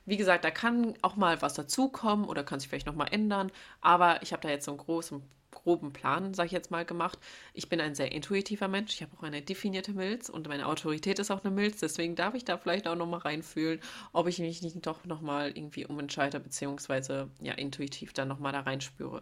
Wie 0.06 0.18
gesagt, 0.18 0.44
da 0.44 0.52
kann 0.52 0.96
auch 1.02 1.16
mal 1.16 1.42
was 1.42 1.54
dazukommen 1.54 2.26
oder 2.26 2.44
kann 2.44 2.60
sich 2.60 2.70
vielleicht 2.70 2.88
nochmal 2.88 3.08
ändern, 3.12 3.52
aber 3.82 4.22
ich 4.22 4.34
habe 4.34 4.42
da 4.42 4.50
jetzt 4.50 4.66
so 4.66 4.72
einen 4.72 4.80
großen 4.80 5.22
groben 5.54 5.94
Plan, 5.94 6.34
sage 6.34 6.48
ich 6.48 6.52
jetzt 6.52 6.72
mal, 6.72 6.86
gemacht. 6.86 7.20
Ich 7.54 7.70
bin 7.70 7.80
ein 7.80 7.96
sehr 7.96 8.12
intuitiver 8.12 8.68
Mensch. 8.68 8.96
Ich 8.96 9.02
habe 9.02 9.16
auch 9.18 9.24
eine 9.24 9.42
definierte 9.42 9.94
Milz 9.94 10.30
und 10.30 10.48
meine 10.48 10.68
Autorität 10.68 11.20
ist 11.20 11.32
auch 11.32 11.44
eine 11.44 11.54
Milz. 11.54 11.80
Deswegen 11.80 12.16
darf 12.16 12.34
ich 12.34 12.44
da 12.44 12.58
vielleicht 12.58 12.88
auch 12.88 12.96
nochmal 12.96 13.20
reinfühlen, 13.22 13.80
ob 14.12 14.28
ich 14.28 14.40
mich 14.40 14.62
nicht 14.62 14.86
doch 14.86 15.06
nochmal 15.06 15.50
irgendwie 15.50 15.86
umentscheide, 15.86 16.40
beziehungsweise 16.40 17.30
ja 17.42 17.54
intuitiv 17.54 18.14
dann 18.14 18.28
nochmal 18.28 18.52
da 18.52 18.62
reinspüre. 18.62 19.22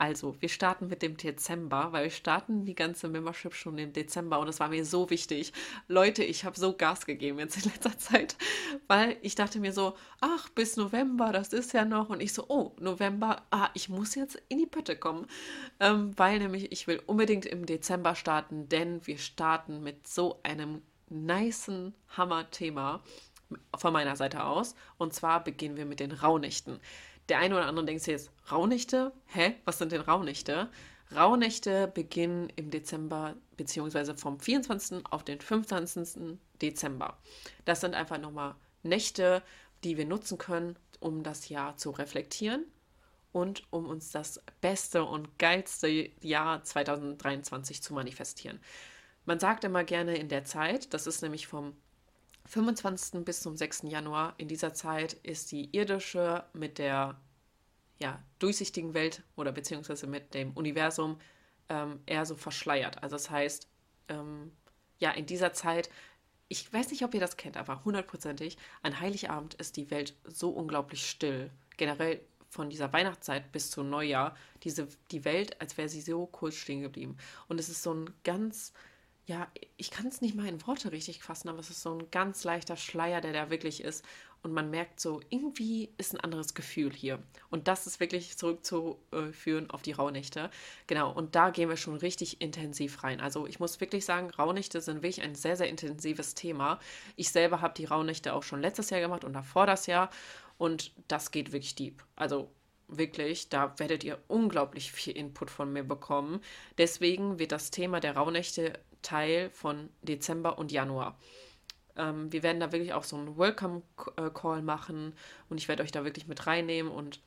Also, 0.00 0.34
wir 0.40 0.48
starten 0.48 0.86
mit 0.86 1.02
dem 1.02 1.18
Dezember, 1.18 1.92
weil 1.92 2.04
wir 2.04 2.10
starten 2.10 2.64
die 2.64 2.74
ganze 2.74 3.06
Membership 3.06 3.52
schon 3.52 3.76
im 3.76 3.92
Dezember 3.92 4.40
und 4.40 4.46
das 4.46 4.58
war 4.58 4.70
mir 4.70 4.82
so 4.86 5.10
wichtig. 5.10 5.52
Leute, 5.88 6.24
ich 6.24 6.46
habe 6.46 6.58
so 6.58 6.74
Gas 6.74 7.04
gegeben 7.04 7.38
jetzt 7.38 7.58
in 7.58 7.70
letzter 7.70 7.98
Zeit, 7.98 8.38
weil 8.88 9.18
ich 9.20 9.34
dachte 9.34 9.60
mir 9.60 9.74
so, 9.74 9.94
ach, 10.22 10.48
bis 10.48 10.78
November, 10.78 11.32
das 11.32 11.52
ist 11.52 11.74
ja 11.74 11.84
noch. 11.84 12.08
Und 12.08 12.22
ich 12.22 12.32
so, 12.32 12.46
oh, 12.48 12.74
November, 12.80 13.42
ah, 13.50 13.68
ich 13.74 13.90
muss 13.90 14.14
jetzt 14.14 14.42
in 14.48 14.56
die 14.56 14.66
Pötte 14.66 14.96
kommen, 14.96 15.26
ähm, 15.80 16.16
weil 16.16 16.38
nämlich 16.38 16.72
ich 16.72 16.86
will 16.86 17.02
unbedingt 17.04 17.44
im 17.44 17.66
Dezember 17.66 18.14
starten, 18.14 18.70
denn 18.70 19.06
wir 19.06 19.18
starten 19.18 19.82
mit 19.82 20.08
so 20.08 20.40
einem 20.44 20.80
nicen 21.10 21.92
Hammer-Thema 22.16 23.02
von 23.76 23.92
meiner 23.92 24.16
Seite 24.16 24.44
aus. 24.44 24.74
Und 24.96 25.12
zwar 25.12 25.44
beginnen 25.44 25.76
wir 25.76 25.84
mit 25.84 26.00
den 26.00 26.12
Rauhnächten. 26.12 26.80
Der 27.30 27.38
eine 27.38 27.54
oder 27.54 27.66
andere 27.66 27.86
denkt 27.86 28.02
sich 28.02 28.12
jetzt, 28.12 28.32
Rauhnächte? 28.50 29.12
Hä? 29.26 29.54
Was 29.64 29.78
sind 29.78 29.92
denn 29.92 30.00
Rauhnächte? 30.00 30.68
Rauhnächte 31.14 31.86
beginnen 31.86 32.52
im 32.56 32.72
Dezember, 32.72 33.36
beziehungsweise 33.56 34.16
vom 34.16 34.40
24. 34.40 35.06
auf 35.08 35.22
den 35.22 35.40
25. 35.40 36.38
Dezember. 36.60 37.16
Das 37.64 37.80
sind 37.82 37.94
einfach 37.94 38.18
nochmal 38.18 38.56
Nächte, 38.82 39.44
die 39.84 39.96
wir 39.96 40.06
nutzen 40.06 40.38
können, 40.38 40.76
um 40.98 41.22
das 41.22 41.48
Jahr 41.48 41.76
zu 41.76 41.90
reflektieren 41.90 42.64
und 43.30 43.62
um 43.70 43.86
uns 43.86 44.10
das 44.10 44.42
beste 44.60 45.04
und 45.04 45.38
geilste 45.38 46.10
Jahr 46.22 46.64
2023 46.64 47.80
zu 47.80 47.94
manifestieren. 47.94 48.58
Man 49.24 49.38
sagt 49.38 49.62
immer 49.62 49.84
gerne 49.84 50.16
in 50.16 50.28
der 50.28 50.44
Zeit, 50.44 50.92
das 50.92 51.06
ist 51.06 51.22
nämlich 51.22 51.46
vom 51.46 51.76
25. 52.50 53.24
bis 53.24 53.42
zum 53.42 53.56
6. 53.56 53.82
Januar. 53.84 54.34
In 54.36 54.48
dieser 54.48 54.74
Zeit 54.74 55.12
ist 55.22 55.52
die 55.52 55.74
irdische 55.74 56.44
mit 56.52 56.78
der 56.78 57.16
ja, 58.00 58.20
durchsichtigen 58.40 58.92
Welt 58.92 59.22
oder 59.36 59.52
beziehungsweise 59.52 60.08
mit 60.08 60.34
dem 60.34 60.50
Universum 60.54 61.20
ähm, 61.68 62.00
eher 62.06 62.26
so 62.26 62.34
verschleiert. 62.34 63.02
Also 63.04 63.14
das 63.14 63.30
heißt, 63.30 63.68
ähm, 64.08 64.50
ja, 64.98 65.12
in 65.12 65.26
dieser 65.26 65.52
Zeit, 65.52 65.90
ich 66.48 66.72
weiß 66.72 66.90
nicht, 66.90 67.04
ob 67.04 67.14
ihr 67.14 67.20
das 67.20 67.36
kennt, 67.36 67.56
aber 67.56 67.84
hundertprozentig, 67.84 68.58
an 68.82 68.98
Heiligabend 68.98 69.54
ist 69.54 69.76
die 69.76 69.92
Welt 69.92 70.16
so 70.24 70.50
unglaublich 70.50 71.08
still. 71.08 71.52
Generell 71.76 72.20
von 72.48 72.68
dieser 72.68 72.92
Weihnachtszeit 72.92 73.52
bis 73.52 73.70
zu 73.70 73.84
Neujahr, 73.84 74.36
diese, 74.64 74.88
die 75.12 75.24
Welt, 75.24 75.60
als 75.60 75.78
wäre 75.78 75.88
sie 75.88 76.00
so 76.00 76.26
kurz 76.26 76.56
stehen 76.56 76.82
geblieben. 76.82 77.16
Und 77.46 77.60
es 77.60 77.68
ist 77.68 77.84
so 77.84 77.94
ein 77.94 78.12
ganz 78.24 78.72
ja, 79.30 79.46
ich 79.76 79.92
kann 79.92 80.08
es 80.08 80.20
nicht 80.20 80.34
mal 80.34 80.48
in 80.48 80.66
Worte 80.66 80.90
richtig 80.90 81.22
fassen, 81.22 81.48
aber 81.48 81.60
es 81.60 81.70
ist 81.70 81.82
so 81.82 81.96
ein 81.96 82.10
ganz 82.10 82.42
leichter 82.42 82.76
Schleier, 82.76 83.20
der 83.20 83.32
da 83.32 83.48
wirklich 83.48 83.80
ist. 83.80 84.04
Und 84.42 84.52
man 84.52 84.70
merkt 84.70 84.98
so, 84.98 85.20
irgendwie 85.28 85.90
ist 85.98 86.12
ein 86.12 86.20
anderes 86.20 86.54
Gefühl 86.54 86.92
hier. 86.92 87.22
Und 87.48 87.68
das 87.68 87.86
ist 87.86 88.00
wirklich 88.00 88.36
zurückzuführen 88.36 89.70
auf 89.70 89.82
die 89.82 89.92
Rauhnächte. 89.92 90.50
Genau, 90.88 91.12
und 91.12 91.36
da 91.36 91.50
gehen 91.50 91.68
wir 91.68 91.76
schon 91.76 91.96
richtig 91.96 92.40
intensiv 92.40 93.04
rein. 93.04 93.20
Also 93.20 93.46
ich 93.46 93.60
muss 93.60 93.80
wirklich 93.80 94.04
sagen, 94.04 94.30
Rauhnächte 94.30 94.80
sind 94.80 94.96
wirklich 94.96 95.22
ein 95.22 95.36
sehr, 95.36 95.56
sehr 95.56 95.68
intensives 95.68 96.34
Thema. 96.34 96.80
Ich 97.14 97.30
selber 97.30 97.60
habe 97.60 97.74
die 97.74 97.84
Rauhnächte 97.84 98.34
auch 98.34 98.42
schon 98.42 98.60
letztes 98.60 98.90
Jahr 98.90 99.00
gemacht 99.00 99.22
und 99.22 99.34
davor 99.34 99.66
das 99.66 99.86
Jahr. 99.86 100.10
Und 100.58 100.92
das 101.06 101.30
geht 101.30 101.52
wirklich 101.52 101.76
deep. 101.76 102.02
Also 102.16 102.50
wirklich, 102.88 103.48
da 103.48 103.78
werdet 103.78 104.02
ihr 104.02 104.18
unglaublich 104.26 104.90
viel 104.90 105.16
Input 105.16 105.52
von 105.52 105.72
mir 105.72 105.84
bekommen. 105.84 106.40
Deswegen 106.78 107.38
wird 107.38 107.52
das 107.52 107.70
Thema 107.70 108.00
der 108.00 108.16
Rauhnächte 108.16 108.80
Teil 109.02 109.50
von 109.50 109.90
Dezember 110.02 110.58
und 110.58 110.72
Januar. 110.72 111.18
Ähm, 111.96 112.32
wir 112.32 112.42
werden 112.42 112.60
da 112.60 112.72
wirklich 112.72 112.92
auch 112.92 113.04
so 113.04 113.16
einen 113.16 113.36
Welcome-Call 113.36 114.62
machen 114.62 115.14
und 115.48 115.58
ich 115.58 115.68
werde 115.68 115.82
euch 115.82 115.92
da 115.92 116.04
wirklich 116.04 116.26
mit 116.26 116.46
reinnehmen 116.46 116.90
und 116.90 117.20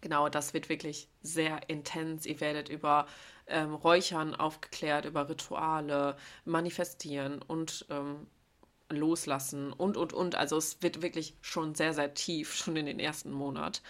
genau, 0.00 0.28
das 0.28 0.54
wird 0.54 0.68
wirklich 0.68 1.08
sehr 1.22 1.68
intens. 1.68 2.26
Ihr 2.26 2.40
werdet 2.40 2.68
über 2.68 3.06
ähm, 3.46 3.74
Räuchern 3.74 4.34
aufgeklärt, 4.34 5.04
über 5.04 5.28
Rituale, 5.28 6.16
manifestieren 6.44 7.42
und 7.42 7.86
ähm, 7.90 8.26
loslassen 8.88 9.72
und, 9.72 9.96
und, 9.96 10.12
und. 10.12 10.34
Also 10.34 10.56
es 10.56 10.82
wird 10.82 11.02
wirklich 11.02 11.34
schon 11.40 11.74
sehr, 11.74 11.94
sehr 11.94 12.14
tief, 12.14 12.54
schon 12.54 12.76
in 12.76 12.86
den 12.86 12.98
ersten 13.00 13.30
Monat. 13.32 13.82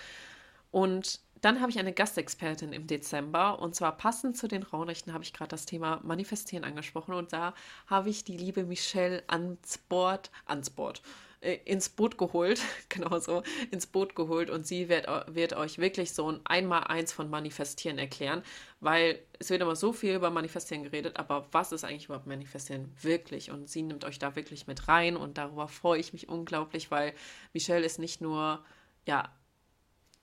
Und 0.71 1.21
dann 1.41 1.61
habe 1.61 1.71
ich 1.71 1.79
eine 1.79 1.93
Gastexpertin 1.93 2.73
im 2.73 2.87
Dezember 2.87 3.59
und 3.61 3.75
zwar 3.75 3.97
passend 3.97 4.37
zu 4.37 4.49
den 4.49 4.63
Raunächten 4.63 5.13
habe 5.13 5.25
ich 5.25 5.33
gerade 5.33 5.51
das 5.51 5.67
Thema 5.67 6.01
Manifestieren 6.03 6.65
angesprochen 6.65 7.15
und 7.15 7.33
da 7.33 7.55
habe 7.87 8.11
ich 8.11 8.25
die 8.25 8.37
liebe 8.37 8.65
Michelle 8.65 9.23
ans 9.27 9.79
Board, 9.79 10.31
ans 10.47 10.71
Board, 10.71 11.03
äh, 11.41 11.59
ins 11.65 11.89
Boot 11.89 12.19
geholt, 12.19 12.61
genau 12.91 13.19
so, 13.19 13.43
ins 13.71 13.87
Boot 13.87 14.15
geholt 14.15 14.51
und 14.51 14.67
sie 14.67 14.89
wird, 14.89 15.07
wird 15.35 15.55
euch 15.55 15.79
wirklich 15.79 16.13
so 16.13 16.31
ein 16.31 16.41
Einmal-Eins 16.45 17.13
von 17.13 17.31
Manifestieren 17.31 17.99
erklären, 17.99 18.43
weil 18.81 19.19
es 19.39 19.49
wird 19.49 19.63
immer 19.63 19.77
so 19.77 19.95
viel 19.95 20.15
über 20.15 20.31
Manifestieren 20.31 20.85
geredet, 20.85 21.17
aber 21.19 21.47
was 21.53 21.73
ist 21.73 21.85
eigentlich 21.85 22.07
überhaupt 22.07 22.27
Manifestieren 22.27 22.93
wirklich? 23.01 23.51
Und 23.51 23.71
sie 23.71 23.83
nimmt 23.83 24.05
euch 24.05 24.19
da 24.19 24.37
wirklich 24.37 24.67
mit 24.67 24.89
rein 24.89 25.17
und 25.17 25.39
darüber 25.39 25.69
freue 25.69 25.99
ich 26.01 26.13
mich 26.13 26.29
unglaublich, 26.29 26.91
weil 26.91 27.15
Michelle 27.55 27.87
ist 27.87 27.99
nicht 27.99 28.21
nur, 28.21 28.63
ja, 29.07 29.31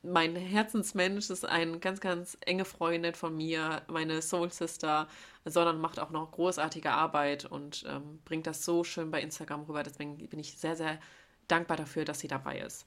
mein 0.03 0.35
Herzensmensch 0.35 1.29
ist 1.29 1.45
eine 1.45 1.79
ganz, 1.79 1.99
ganz 1.99 2.37
enge 2.41 2.65
Freundin 2.65 3.15
von 3.15 3.35
mir, 3.35 3.81
meine 3.87 4.21
Soul 4.21 4.51
Sister, 4.51 5.07
sondern 5.45 5.81
macht 5.81 5.99
auch 5.99 6.11
noch 6.11 6.31
großartige 6.31 6.91
Arbeit 6.91 7.45
und 7.45 7.83
ähm, 7.87 8.19
bringt 8.23 8.47
das 8.47 8.63
so 8.63 8.83
schön 8.83 9.11
bei 9.11 9.21
Instagram 9.21 9.63
rüber. 9.63 9.83
Deswegen 9.83 10.17
bin 10.17 10.39
ich 10.39 10.57
sehr, 10.57 10.75
sehr 10.75 10.99
dankbar 11.47 11.77
dafür, 11.77 12.05
dass 12.05 12.19
sie 12.19 12.27
dabei 12.27 12.59
ist. 12.59 12.85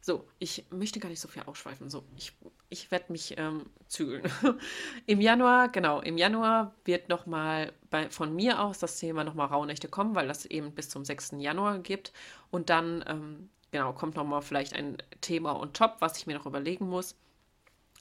So, 0.00 0.28
ich 0.38 0.66
möchte 0.68 1.00
gar 1.00 1.08
nicht 1.08 1.20
so 1.20 1.28
viel 1.28 1.44
ausschweifen. 1.44 1.88
So, 1.88 2.04
ich, 2.14 2.32
ich 2.68 2.90
werde 2.90 3.10
mich 3.10 3.38
ähm, 3.38 3.64
zügeln. 3.86 4.22
Im 5.06 5.22
Januar, 5.22 5.70
genau, 5.70 6.02
im 6.02 6.18
Januar 6.18 6.74
wird 6.84 7.08
nochmal 7.08 7.72
von 8.10 8.36
mir 8.36 8.60
aus 8.60 8.80
das 8.80 8.98
Thema 8.98 9.24
nochmal 9.24 9.46
Rauhnächte 9.46 9.88
kommen, 9.88 10.14
weil 10.14 10.28
das 10.28 10.44
eben 10.44 10.74
bis 10.74 10.90
zum 10.90 11.06
6. 11.06 11.36
Januar 11.38 11.78
gibt. 11.78 12.12
Und 12.50 12.68
dann 12.68 13.02
ähm, 13.08 13.48
genau, 13.74 13.92
kommt 13.92 14.14
nochmal 14.14 14.40
vielleicht 14.40 14.72
ein 14.72 14.98
Thema 15.20 15.50
und 15.50 15.74
top, 15.76 15.96
was 15.98 16.16
ich 16.16 16.28
mir 16.28 16.38
noch 16.38 16.46
überlegen 16.46 16.88
muss. 16.88 17.16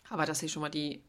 Aber 0.08 0.28
dass 0.28 0.40
hier 0.40 0.50
schon 0.50 0.62
mal 0.62 0.70
die, 0.70 1.02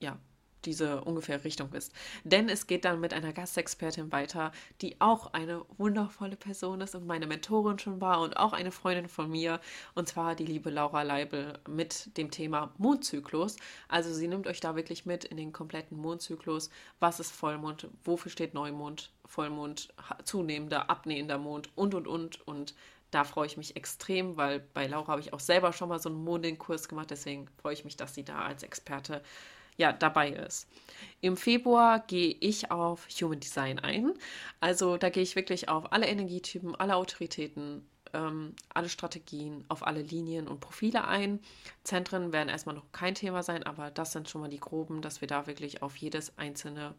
ja, 0.00 0.18
diese 0.66 1.00
ungefähre 1.00 1.44
Richtung 1.44 1.72
ist. 1.72 1.94
Denn 2.22 2.50
es 2.50 2.66
geht 2.66 2.84
dann 2.84 3.00
mit 3.00 3.14
einer 3.14 3.32
Gastexpertin 3.32 4.12
weiter, 4.12 4.52
die 4.82 5.00
auch 5.00 5.32
eine 5.32 5.64
wundervolle 5.78 6.36
Person 6.36 6.82
ist 6.82 6.94
und 6.94 7.06
meine 7.06 7.26
Mentorin 7.26 7.78
schon 7.78 8.02
war 8.02 8.20
und 8.20 8.36
auch 8.36 8.52
eine 8.52 8.70
Freundin 8.70 9.08
von 9.08 9.30
mir. 9.30 9.60
Und 9.94 10.08
zwar 10.08 10.34
die 10.34 10.44
liebe 10.44 10.68
Laura 10.68 11.00
Leibel 11.02 11.58
mit 11.66 12.14
dem 12.18 12.30
Thema 12.30 12.74
Mondzyklus. 12.76 13.56
Also 13.88 14.12
sie 14.12 14.28
nimmt 14.28 14.46
euch 14.46 14.60
da 14.60 14.76
wirklich 14.76 15.06
mit 15.06 15.24
in 15.24 15.38
den 15.38 15.54
kompletten 15.54 15.96
Mondzyklus. 15.96 16.68
Was 17.00 17.18
ist 17.18 17.32
Vollmond? 17.32 17.88
Wofür 18.04 18.30
steht 18.30 18.52
Neumond? 18.52 19.10
Vollmond, 19.24 19.88
zunehmender, 20.24 20.90
abnehmender 20.90 21.38
Mond 21.38 21.70
und 21.76 21.94
und 21.94 22.06
und 22.06 22.46
und 22.46 22.74
da 23.12 23.24
freue 23.24 23.46
ich 23.46 23.56
mich 23.56 23.76
extrem, 23.76 24.36
weil 24.36 24.60
bei 24.60 24.86
Laura 24.86 25.12
habe 25.12 25.20
ich 25.20 25.32
auch 25.32 25.40
selber 25.40 25.72
schon 25.72 25.88
mal 25.88 26.00
so 26.00 26.08
einen 26.08 26.24
Monding-Kurs 26.24 26.88
gemacht. 26.88 27.10
Deswegen 27.10 27.46
freue 27.60 27.74
ich 27.74 27.84
mich, 27.84 27.96
dass 27.96 28.14
sie 28.14 28.24
da 28.24 28.40
als 28.40 28.62
Experte 28.62 29.22
ja, 29.76 29.92
dabei 29.92 30.30
ist. 30.30 30.66
Im 31.20 31.36
Februar 31.36 32.00
gehe 32.00 32.34
ich 32.40 32.70
auf 32.70 33.06
Human 33.20 33.40
Design 33.40 33.78
ein. 33.78 34.14
Also 34.60 34.96
da 34.96 35.10
gehe 35.10 35.22
ich 35.22 35.36
wirklich 35.36 35.68
auf 35.68 35.92
alle 35.92 36.06
Energietypen, 36.06 36.74
alle 36.74 36.96
Autoritäten, 36.96 37.86
ähm, 38.14 38.54
alle 38.72 38.88
Strategien, 38.88 39.64
auf 39.68 39.86
alle 39.86 40.02
Linien 40.02 40.48
und 40.48 40.60
Profile 40.60 41.06
ein. 41.06 41.40
Zentren 41.84 42.32
werden 42.32 42.48
erstmal 42.48 42.74
noch 42.74 42.90
kein 42.92 43.14
Thema 43.14 43.42
sein, 43.42 43.62
aber 43.62 43.90
das 43.90 44.12
sind 44.12 44.28
schon 44.28 44.40
mal 44.40 44.50
die 44.50 44.60
groben, 44.60 45.02
dass 45.02 45.20
wir 45.20 45.28
da 45.28 45.46
wirklich 45.46 45.82
auf 45.82 45.96
jedes 45.96 46.38
einzelne 46.38 46.94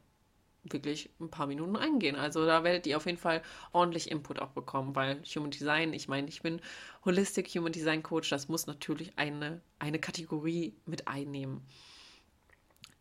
wirklich 0.64 1.10
ein 1.20 1.30
paar 1.30 1.48
Minuten 1.48 1.76
eingehen. 1.76 2.16
Also 2.16 2.46
da 2.46 2.64
werdet 2.64 2.88
ihr 2.88 2.98
auf 2.98 3.06
jeden 3.06 3.18
Fall 3.18 3.42
ordentlich 3.72 4.10
Input 4.10 4.40
auch 4.40 4.52
bekommen, 4.52 4.96
weil 4.96 5.22
Human 5.36 5.52
Design, 5.52 5.94
ich 5.94 6.08
meine, 6.08 6.28
ich 6.28 6.42
bin 6.42 6.62
Holistic 7.06 7.50
Human 7.50 7.72
Design 7.72 8.04
Coach, 8.04 8.30
das 8.30 8.48
muss 8.48 8.68
natürlich 8.68 9.18
eine, 9.18 9.62
eine 9.80 10.00
Kategorie 10.00 10.76
mit 10.86 11.08
einnehmen. 11.08 11.62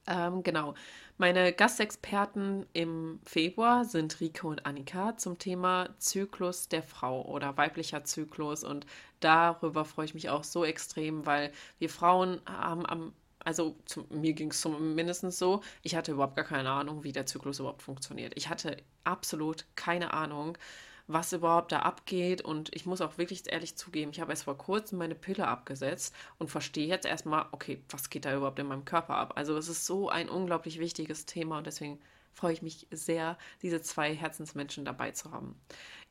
Ähm, 0.06 0.42
genau. 0.42 0.74
Meine 1.18 1.52
Gastexperten 1.52 2.66
im 2.72 3.20
Februar 3.24 3.84
sind 3.84 4.20
Rike 4.20 4.46
und 4.46 4.66
Annika 4.66 5.16
zum 5.16 5.38
Thema 5.38 5.90
Zyklus 5.98 6.68
der 6.68 6.82
Frau 6.82 7.22
oder 7.22 7.56
weiblicher 7.56 8.02
Zyklus. 8.02 8.64
Und 8.64 8.86
darüber 9.20 9.84
freue 9.84 10.06
ich 10.06 10.14
mich 10.14 10.30
auch 10.30 10.42
so 10.42 10.64
extrem, 10.64 11.24
weil 11.24 11.52
wir 11.78 11.88
Frauen 11.88 12.40
haben 12.46 12.84
am 12.86 13.12
also 13.44 13.76
zu, 13.84 14.06
mir 14.10 14.32
ging 14.32 14.50
es 14.50 14.60
zumindest 14.60 15.30
so, 15.32 15.62
ich 15.82 15.94
hatte 15.94 16.12
überhaupt 16.12 16.36
gar 16.36 16.44
keine 16.44 16.70
Ahnung, 16.70 17.04
wie 17.04 17.12
der 17.12 17.26
Zyklus 17.26 17.60
überhaupt 17.60 17.82
funktioniert. 17.82 18.32
Ich 18.36 18.48
hatte 18.48 18.76
absolut 19.04 19.66
keine 19.76 20.14
Ahnung, 20.14 20.56
was 21.06 21.32
überhaupt 21.32 21.72
da 21.72 21.80
abgeht. 21.80 22.42
Und 22.42 22.74
ich 22.74 22.86
muss 22.86 23.00
auch 23.00 23.18
wirklich 23.18 23.50
ehrlich 23.50 23.76
zugeben, 23.76 24.12
ich 24.12 24.20
habe 24.20 24.32
erst 24.32 24.44
vor 24.44 24.56
kurzem 24.58 24.98
meine 24.98 25.14
Pille 25.14 25.46
abgesetzt 25.46 26.14
und 26.38 26.50
verstehe 26.50 26.86
jetzt 26.86 27.06
erstmal, 27.06 27.46
okay, 27.52 27.82
was 27.90 28.10
geht 28.10 28.24
da 28.24 28.36
überhaupt 28.36 28.58
in 28.58 28.66
meinem 28.66 28.84
Körper 28.84 29.16
ab? 29.16 29.32
Also 29.36 29.56
es 29.56 29.68
ist 29.68 29.86
so 29.86 30.08
ein 30.08 30.28
unglaublich 30.28 30.78
wichtiges 30.78 31.26
Thema 31.26 31.58
und 31.58 31.66
deswegen 31.66 31.98
freue 32.32 32.54
ich 32.54 32.62
mich 32.62 32.86
sehr, 32.90 33.36
diese 33.60 33.82
zwei 33.82 34.14
Herzensmenschen 34.14 34.84
dabei 34.84 35.10
zu 35.10 35.32
haben. 35.32 35.60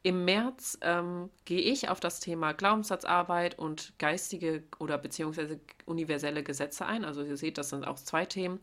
Im 0.04 0.26
März 0.26 0.80
ähm, 0.82 1.30
gehe 1.46 1.62
ich 1.62 1.90
auf 1.90 2.00
das 2.00 2.20
Thema 2.20 2.54
Glaubenssatzarbeit 2.54 3.60
und 3.60 3.94
geistige 4.00 4.64
oder 4.80 4.98
beziehungsweise 4.98 5.60
universelle 5.86 6.42
Gesetze 6.42 6.88
ein. 6.88 7.06
Also 7.06 7.24
ihr 7.24 7.38
seht, 7.38 7.60
das 7.60 7.70
sind 7.70 7.86
auch 7.86 7.98
zwei 7.98 8.26
Themen, 8.26 8.60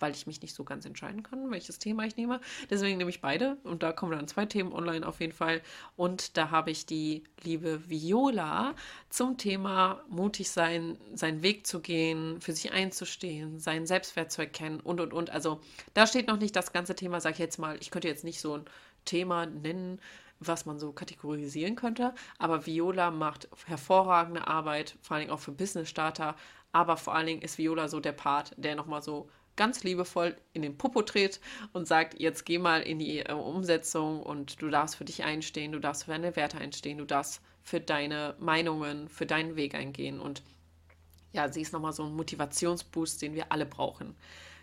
weil 0.00 0.12
ich 0.12 0.26
mich 0.26 0.40
nicht 0.40 0.54
so 0.54 0.64
ganz 0.64 0.86
entscheiden 0.86 1.22
kann, 1.22 1.50
welches 1.50 1.78
Thema 1.78 2.06
ich 2.06 2.16
nehme. 2.16 2.40
Deswegen 2.70 2.96
nehme 2.96 3.10
ich 3.10 3.20
beide 3.20 3.58
und 3.64 3.82
da 3.82 3.92
kommen 3.92 4.12
dann 4.12 4.28
zwei 4.28 4.46
Themen 4.46 4.72
online 4.72 5.06
auf 5.06 5.20
jeden 5.20 5.34
Fall. 5.34 5.60
Und 5.96 6.38
da 6.38 6.50
habe 6.50 6.70
ich 6.70 6.86
die 6.86 7.22
liebe 7.42 7.90
Viola 7.90 8.74
zum 9.10 9.36
Thema 9.36 10.02
mutig 10.08 10.50
sein, 10.50 10.96
seinen 11.12 11.42
Weg 11.42 11.66
zu 11.66 11.80
gehen, 11.80 12.40
für 12.40 12.52
sich 12.52 12.72
einzustehen, 12.72 13.58
seinen 13.58 13.86
Selbstwert 13.86 14.32
zu 14.32 14.40
erkennen 14.40 14.80
und 14.80 15.02
und 15.02 15.12
und. 15.12 15.28
Also 15.28 15.60
da 15.92 16.06
steht 16.06 16.28
noch 16.28 16.38
nicht 16.38 16.56
das 16.56 16.72
ganze 16.72 16.94
Thema, 16.94 17.20
sage 17.20 17.34
ich 17.34 17.40
jetzt 17.40 17.58
mal. 17.58 17.76
Ich 17.80 17.90
könnte 17.90 18.08
jetzt 18.08 18.24
nicht 18.24 18.40
so 18.40 18.54
ein 18.54 18.64
Thema 19.04 19.44
nennen 19.44 20.00
was 20.40 20.66
man 20.66 20.78
so 20.78 20.92
kategorisieren 20.92 21.76
könnte. 21.76 22.14
Aber 22.38 22.66
Viola 22.66 23.10
macht 23.10 23.48
hervorragende 23.66 24.46
Arbeit, 24.46 24.96
vor 25.02 25.14
allen 25.14 25.26
Dingen 25.26 25.32
auch 25.32 25.40
für 25.40 25.52
Business-Starter. 25.52 26.36
Aber 26.72 26.96
vor 26.96 27.14
allen 27.14 27.26
Dingen 27.26 27.42
ist 27.42 27.58
Viola 27.58 27.88
so 27.88 28.00
der 28.00 28.12
Part, 28.12 28.54
der 28.56 28.76
nochmal 28.76 29.02
so 29.02 29.28
ganz 29.56 29.82
liebevoll 29.82 30.36
in 30.52 30.62
den 30.62 30.78
Popo 30.78 31.02
tritt 31.02 31.40
und 31.72 31.86
sagt, 31.86 32.18
jetzt 32.20 32.46
geh 32.46 32.58
mal 32.58 32.80
in 32.80 32.98
die 32.98 33.18
äh, 33.18 33.32
Umsetzung 33.32 34.22
und 34.22 34.62
du 34.62 34.70
darfst 34.70 34.96
für 34.96 35.04
dich 35.04 35.24
einstehen, 35.24 35.72
du 35.72 35.80
darfst 35.80 36.04
für 36.04 36.12
deine 36.12 36.36
Werte 36.36 36.58
einstehen, 36.58 36.98
du 36.98 37.04
darfst 37.04 37.42
für 37.62 37.80
deine 37.80 38.36
Meinungen, 38.38 39.08
für 39.08 39.26
deinen 39.26 39.56
Weg 39.56 39.74
eingehen. 39.74 40.20
Und 40.20 40.42
ja, 41.32 41.52
sie 41.52 41.60
ist 41.60 41.72
nochmal 41.72 41.92
so 41.92 42.04
ein 42.04 42.14
Motivationsboost, 42.14 43.20
den 43.20 43.34
wir 43.34 43.50
alle 43.50 43.66
brauchen. 43.66 44.14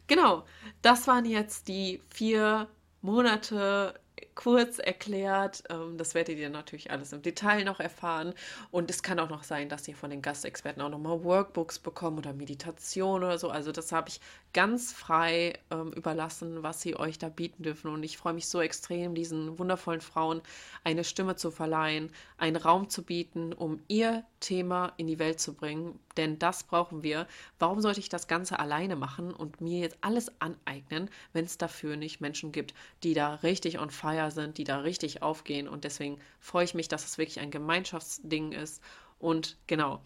Genau, 0.08 0.46
das 0.82 1.08
waren 1.08 1.26
jetzt 1.26 1.68
die 1.68 2.02
vier 2.10 2.68
Monate 3.02 4.00
kurz 4.36 4.80
erklärt. 4.80 5.64
Ähm, 5.70 5.98
das 5.98 6.14
werdet 6.14 6.38
ihr 6.38 6.50
natürlich 6.50 6.92
alles 6.92 7.14
im 7.14 7.22
Detail 7.22 7.64
noch 7.64 7.80
erfahren. 7.80 8.34
Und 8.72 8.90
es 8.90 9.04
kann 9.04 9.20
auch 9.20 9.30
noch 9.30 9.44
sein, 9.44 9.70
dass 9.70 9.88
ihr 9.88 9.96
von 9.96 10.10
den 10.10 10.22
Gastexperten 10.22 10.82
auch 10.82 10.90
nochmal 10.90 11.24
Workbooks 11.24 11.80
bekommt 11.80 12.20
oder 12.20 12.34
Meditation 12.34 13.24
oder 13.24 13.38
so. 13.38 13.50
Also 13.50 13.72
das 13.72 13.92
habe 13.92 14.10
ich 14.10 14.20
ganz 14.56 14.94
frei 14.94 15.60
ähm, 15.70 15.92
überlassen, 15.92 16.64
was 16.64 16.82
sie 16.82 16.96
euch 16.96 17.20
da 17.20 17.28
bieten 17.28 17.64
dürfen. 17.64 17.92
Und 17.92 18.04
ich 18.04 18.18
freue 18.18 18.32
mich 18.32 18.48
so 18.48 18.62
extrem, 18.62 19.14
diesen 19.14 19.60
wundervollen 19.60 20.00
Frauen 20.00 20.42
eine 20.86 21.04
Stimme 21.04 21.36
zu 21.36 21.52
verleihen, 21.52 22.10
einen 22.38 22.56
Raum 22.56 22.90
zu 22.90 23.04
bieten, 23.04 23.52
um 23.52 23.82
ihr 23.90 24.24
Thema 24.40 24.94
in 24.96 25.08
die 25.08 25.20
Welt 25.20 25.42
zu 25.42 25.56
bringen. 25.56 26.00
Denn 26.16 26.40
das 26.40 26.64
brauchen 26.64 27.04
wir. 27.04 27.28
Warum 27.60 27.82
sollte 27.82 28.00
ich 28.00 28.08
das 28.08 28.30
Ganze 28.30 28.58
alleine 28.58 28.96
machen 28.96 29.34
und 29.34 29.60
mir 29.60 29.82
jetzt 29.82 29.98
alles 30.00 30.32
aneignen, 30.40 31.10
wenn 31.34 31.44
es 31.44 31.58
dafür 31.58 31.98
nicht 31.98 32.22
Menschen 32.22 32.54
gibt, 32.54 32.74
die 33.04 33.14
da 33.14 33.36
richtig 33.36 33.78
on 33.78 33.90
fire 33.90 34.32
sind, 34.32 34.58
die 34.58 34.64
da 34.64 34.80
richtig 34.80 35.22
aufgehen. 35.22 35.68
Und 35.68 35.84
deswegen 35.84 36.18
freue 36.40 36.64
ich 36.64 36.74
mich, 36.74 36.88
dass 36.88 37.04
es 37.04 37.18
wirklich 37.18 37.42
ein 37.42 37.52
Gemeinschaftsding 37.52 38.54
ist. 38.54 38.82
Und 39.20 39.58
genau, 39.68 40.02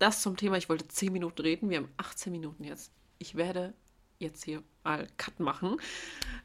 das 0.00 0.22
zum 0.22 0.36
Thema, 0.36 0.56
ich 0.56 0.68
wollte 0.68 0.88
10 0.88 1.12
Minuten 1.12 1.40
reden, 1.40 1.70
wir 1.70 1.76
haben 1.76 1.92
18 1.98 2.32
Minuten 2.32 2.64
jetzt. 2.64 2.90
Ich 3.18 3.34
werde 3.34 3.74
jetzt 4.18 4.44
hier 4.44 4.62
mal 4.84 5.06
Cut 5.16 5.40
machen. 5.40 5.76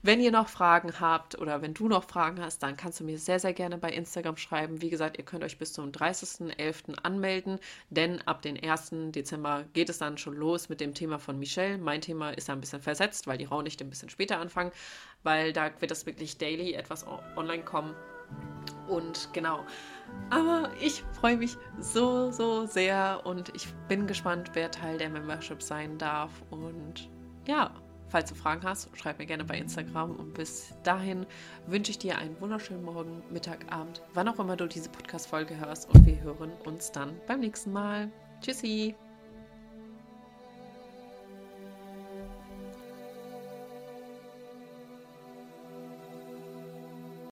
Wenn 0.01 0.21
ihr 0.21 0.31
noch 0.31 0.47
Fragen 0.49 0.99
habt 0.99 1.37
oder 1.37 1.61
wenn 1.61 1.73
du 1.73 1.87
noch 1.87 2.05
Fragen 2.05 2.41
hast, 2.41 2.63
dann 2.63 2.77
kannst 2.77 2.99
du 2.99 3.03
mir 3.03 3.17
sehr, 3.17 3.39
sehr 3.39 3.53
gerne 3.53 3.77
bei 3.77 3.91
Instagram 3.91 4.37
schreiben. 4.37 4.81
Wie 4.81 4.89
gesagt, 4.89 5.17
ihr 5.17 5.25
könnt 5.25 5.43
euch 5.43 5.57
bis 5.57 5.73
zum 5.73 5.91
30.11. 5.91 6.95
anmelden, 7.03 7.59
denn 7.89 8.21
ab 8.21 8.41
dem 8.41 8.57
1. 8.61 9.11
Dezember 9.11 9.65
geht 9.73 9.89
es 9.89 9.97
dann 9.97 10.17
schon 10.17 10.35
los 10.35 10.69
mit 10.69 10.79
dem 10.79 10.93
Thema 10.93 11.19
von 11.19 11.37
Michelle. 11.37 11.77
Mein 11.77 12.01
Thema 12.01 12.31
ist 12.31 12.49
ein 12.49 12.61
bisschen 12.61 12.81
versetzt, 12.81 13.27
weil 13.27 13.37
die 13.37 13.45
Raunichte 13.45 13.83
ein 13.83 13.89
bisschen 13.89 14.09
später 14.09 14.39
anfangen, 14.39 14.71
weil 15.23 15.53
da 15.53 15.69
wird 15.81 15.91
es 15.91 16.05
wirklich 16.05 16.37
daily 16.37 16.73
etwas 16.73 17.05
online 17.35 17.63
kommen. 17.63 17.93
Und 18.87 19.29
genau. 19.33 19.63
Aber 20.29 20.69
ich 20.81 21.03
freue 21.13 21.37
mich 21.37 21.57
so, 21.79 22.31
so 22.31 22.65
sehr 22.65 23.21
und 23.23 23.55
ich 23.55 23.67
bin 23.87 24.07
gespannt, 24.07 24.51
wer 24.53 24.71
Teil 24.71 24.97
der 24.97 25.09
Membership 25.09 25.61
sein 25.61 25.97
darf. 25.97 26.31
Und 26.49 27.09
ja, 27.47 27.71
falls 28.09 28.29
du 28.29 28.35
Fragen 28.35 28.63
hast, 28.63 28.89
schreib 28.97 29.19
mir 29.19 29.25
gerne 29.25 29.43
bei 29.43 29.57
Instagram. 29.57 30.15
Und 30.15 30.33
bis 30.33 30.73
dahin 30.83 31.25
wünsche 31.67 31.91
ich 31.91 31.99
dir 31.99 32.17
einen 32.17 32.39
wunderschönen 32.41 32.83
Morgen, 32.83 33.21
Mittag, 33.31 33.71
Abend, 33.71 34.01
wann 34.13 34.27
auch 34.27 34.39
immer 34.39 34.55
du 34.55 34.67
diese 34.67 34.89
Podcast-Folge 34.89 35.57
hörst. 35.59 35.89
Und 35.93 36.05
wir 36.05 36.19
hören 36.21 36.51
uns 36.65 36.91
dann 36.91 37.19
beim 37.27 37.39
nächsten 37.39 37.71
Mal. 37.71 38.11
Tschüssi! 38.41 38.95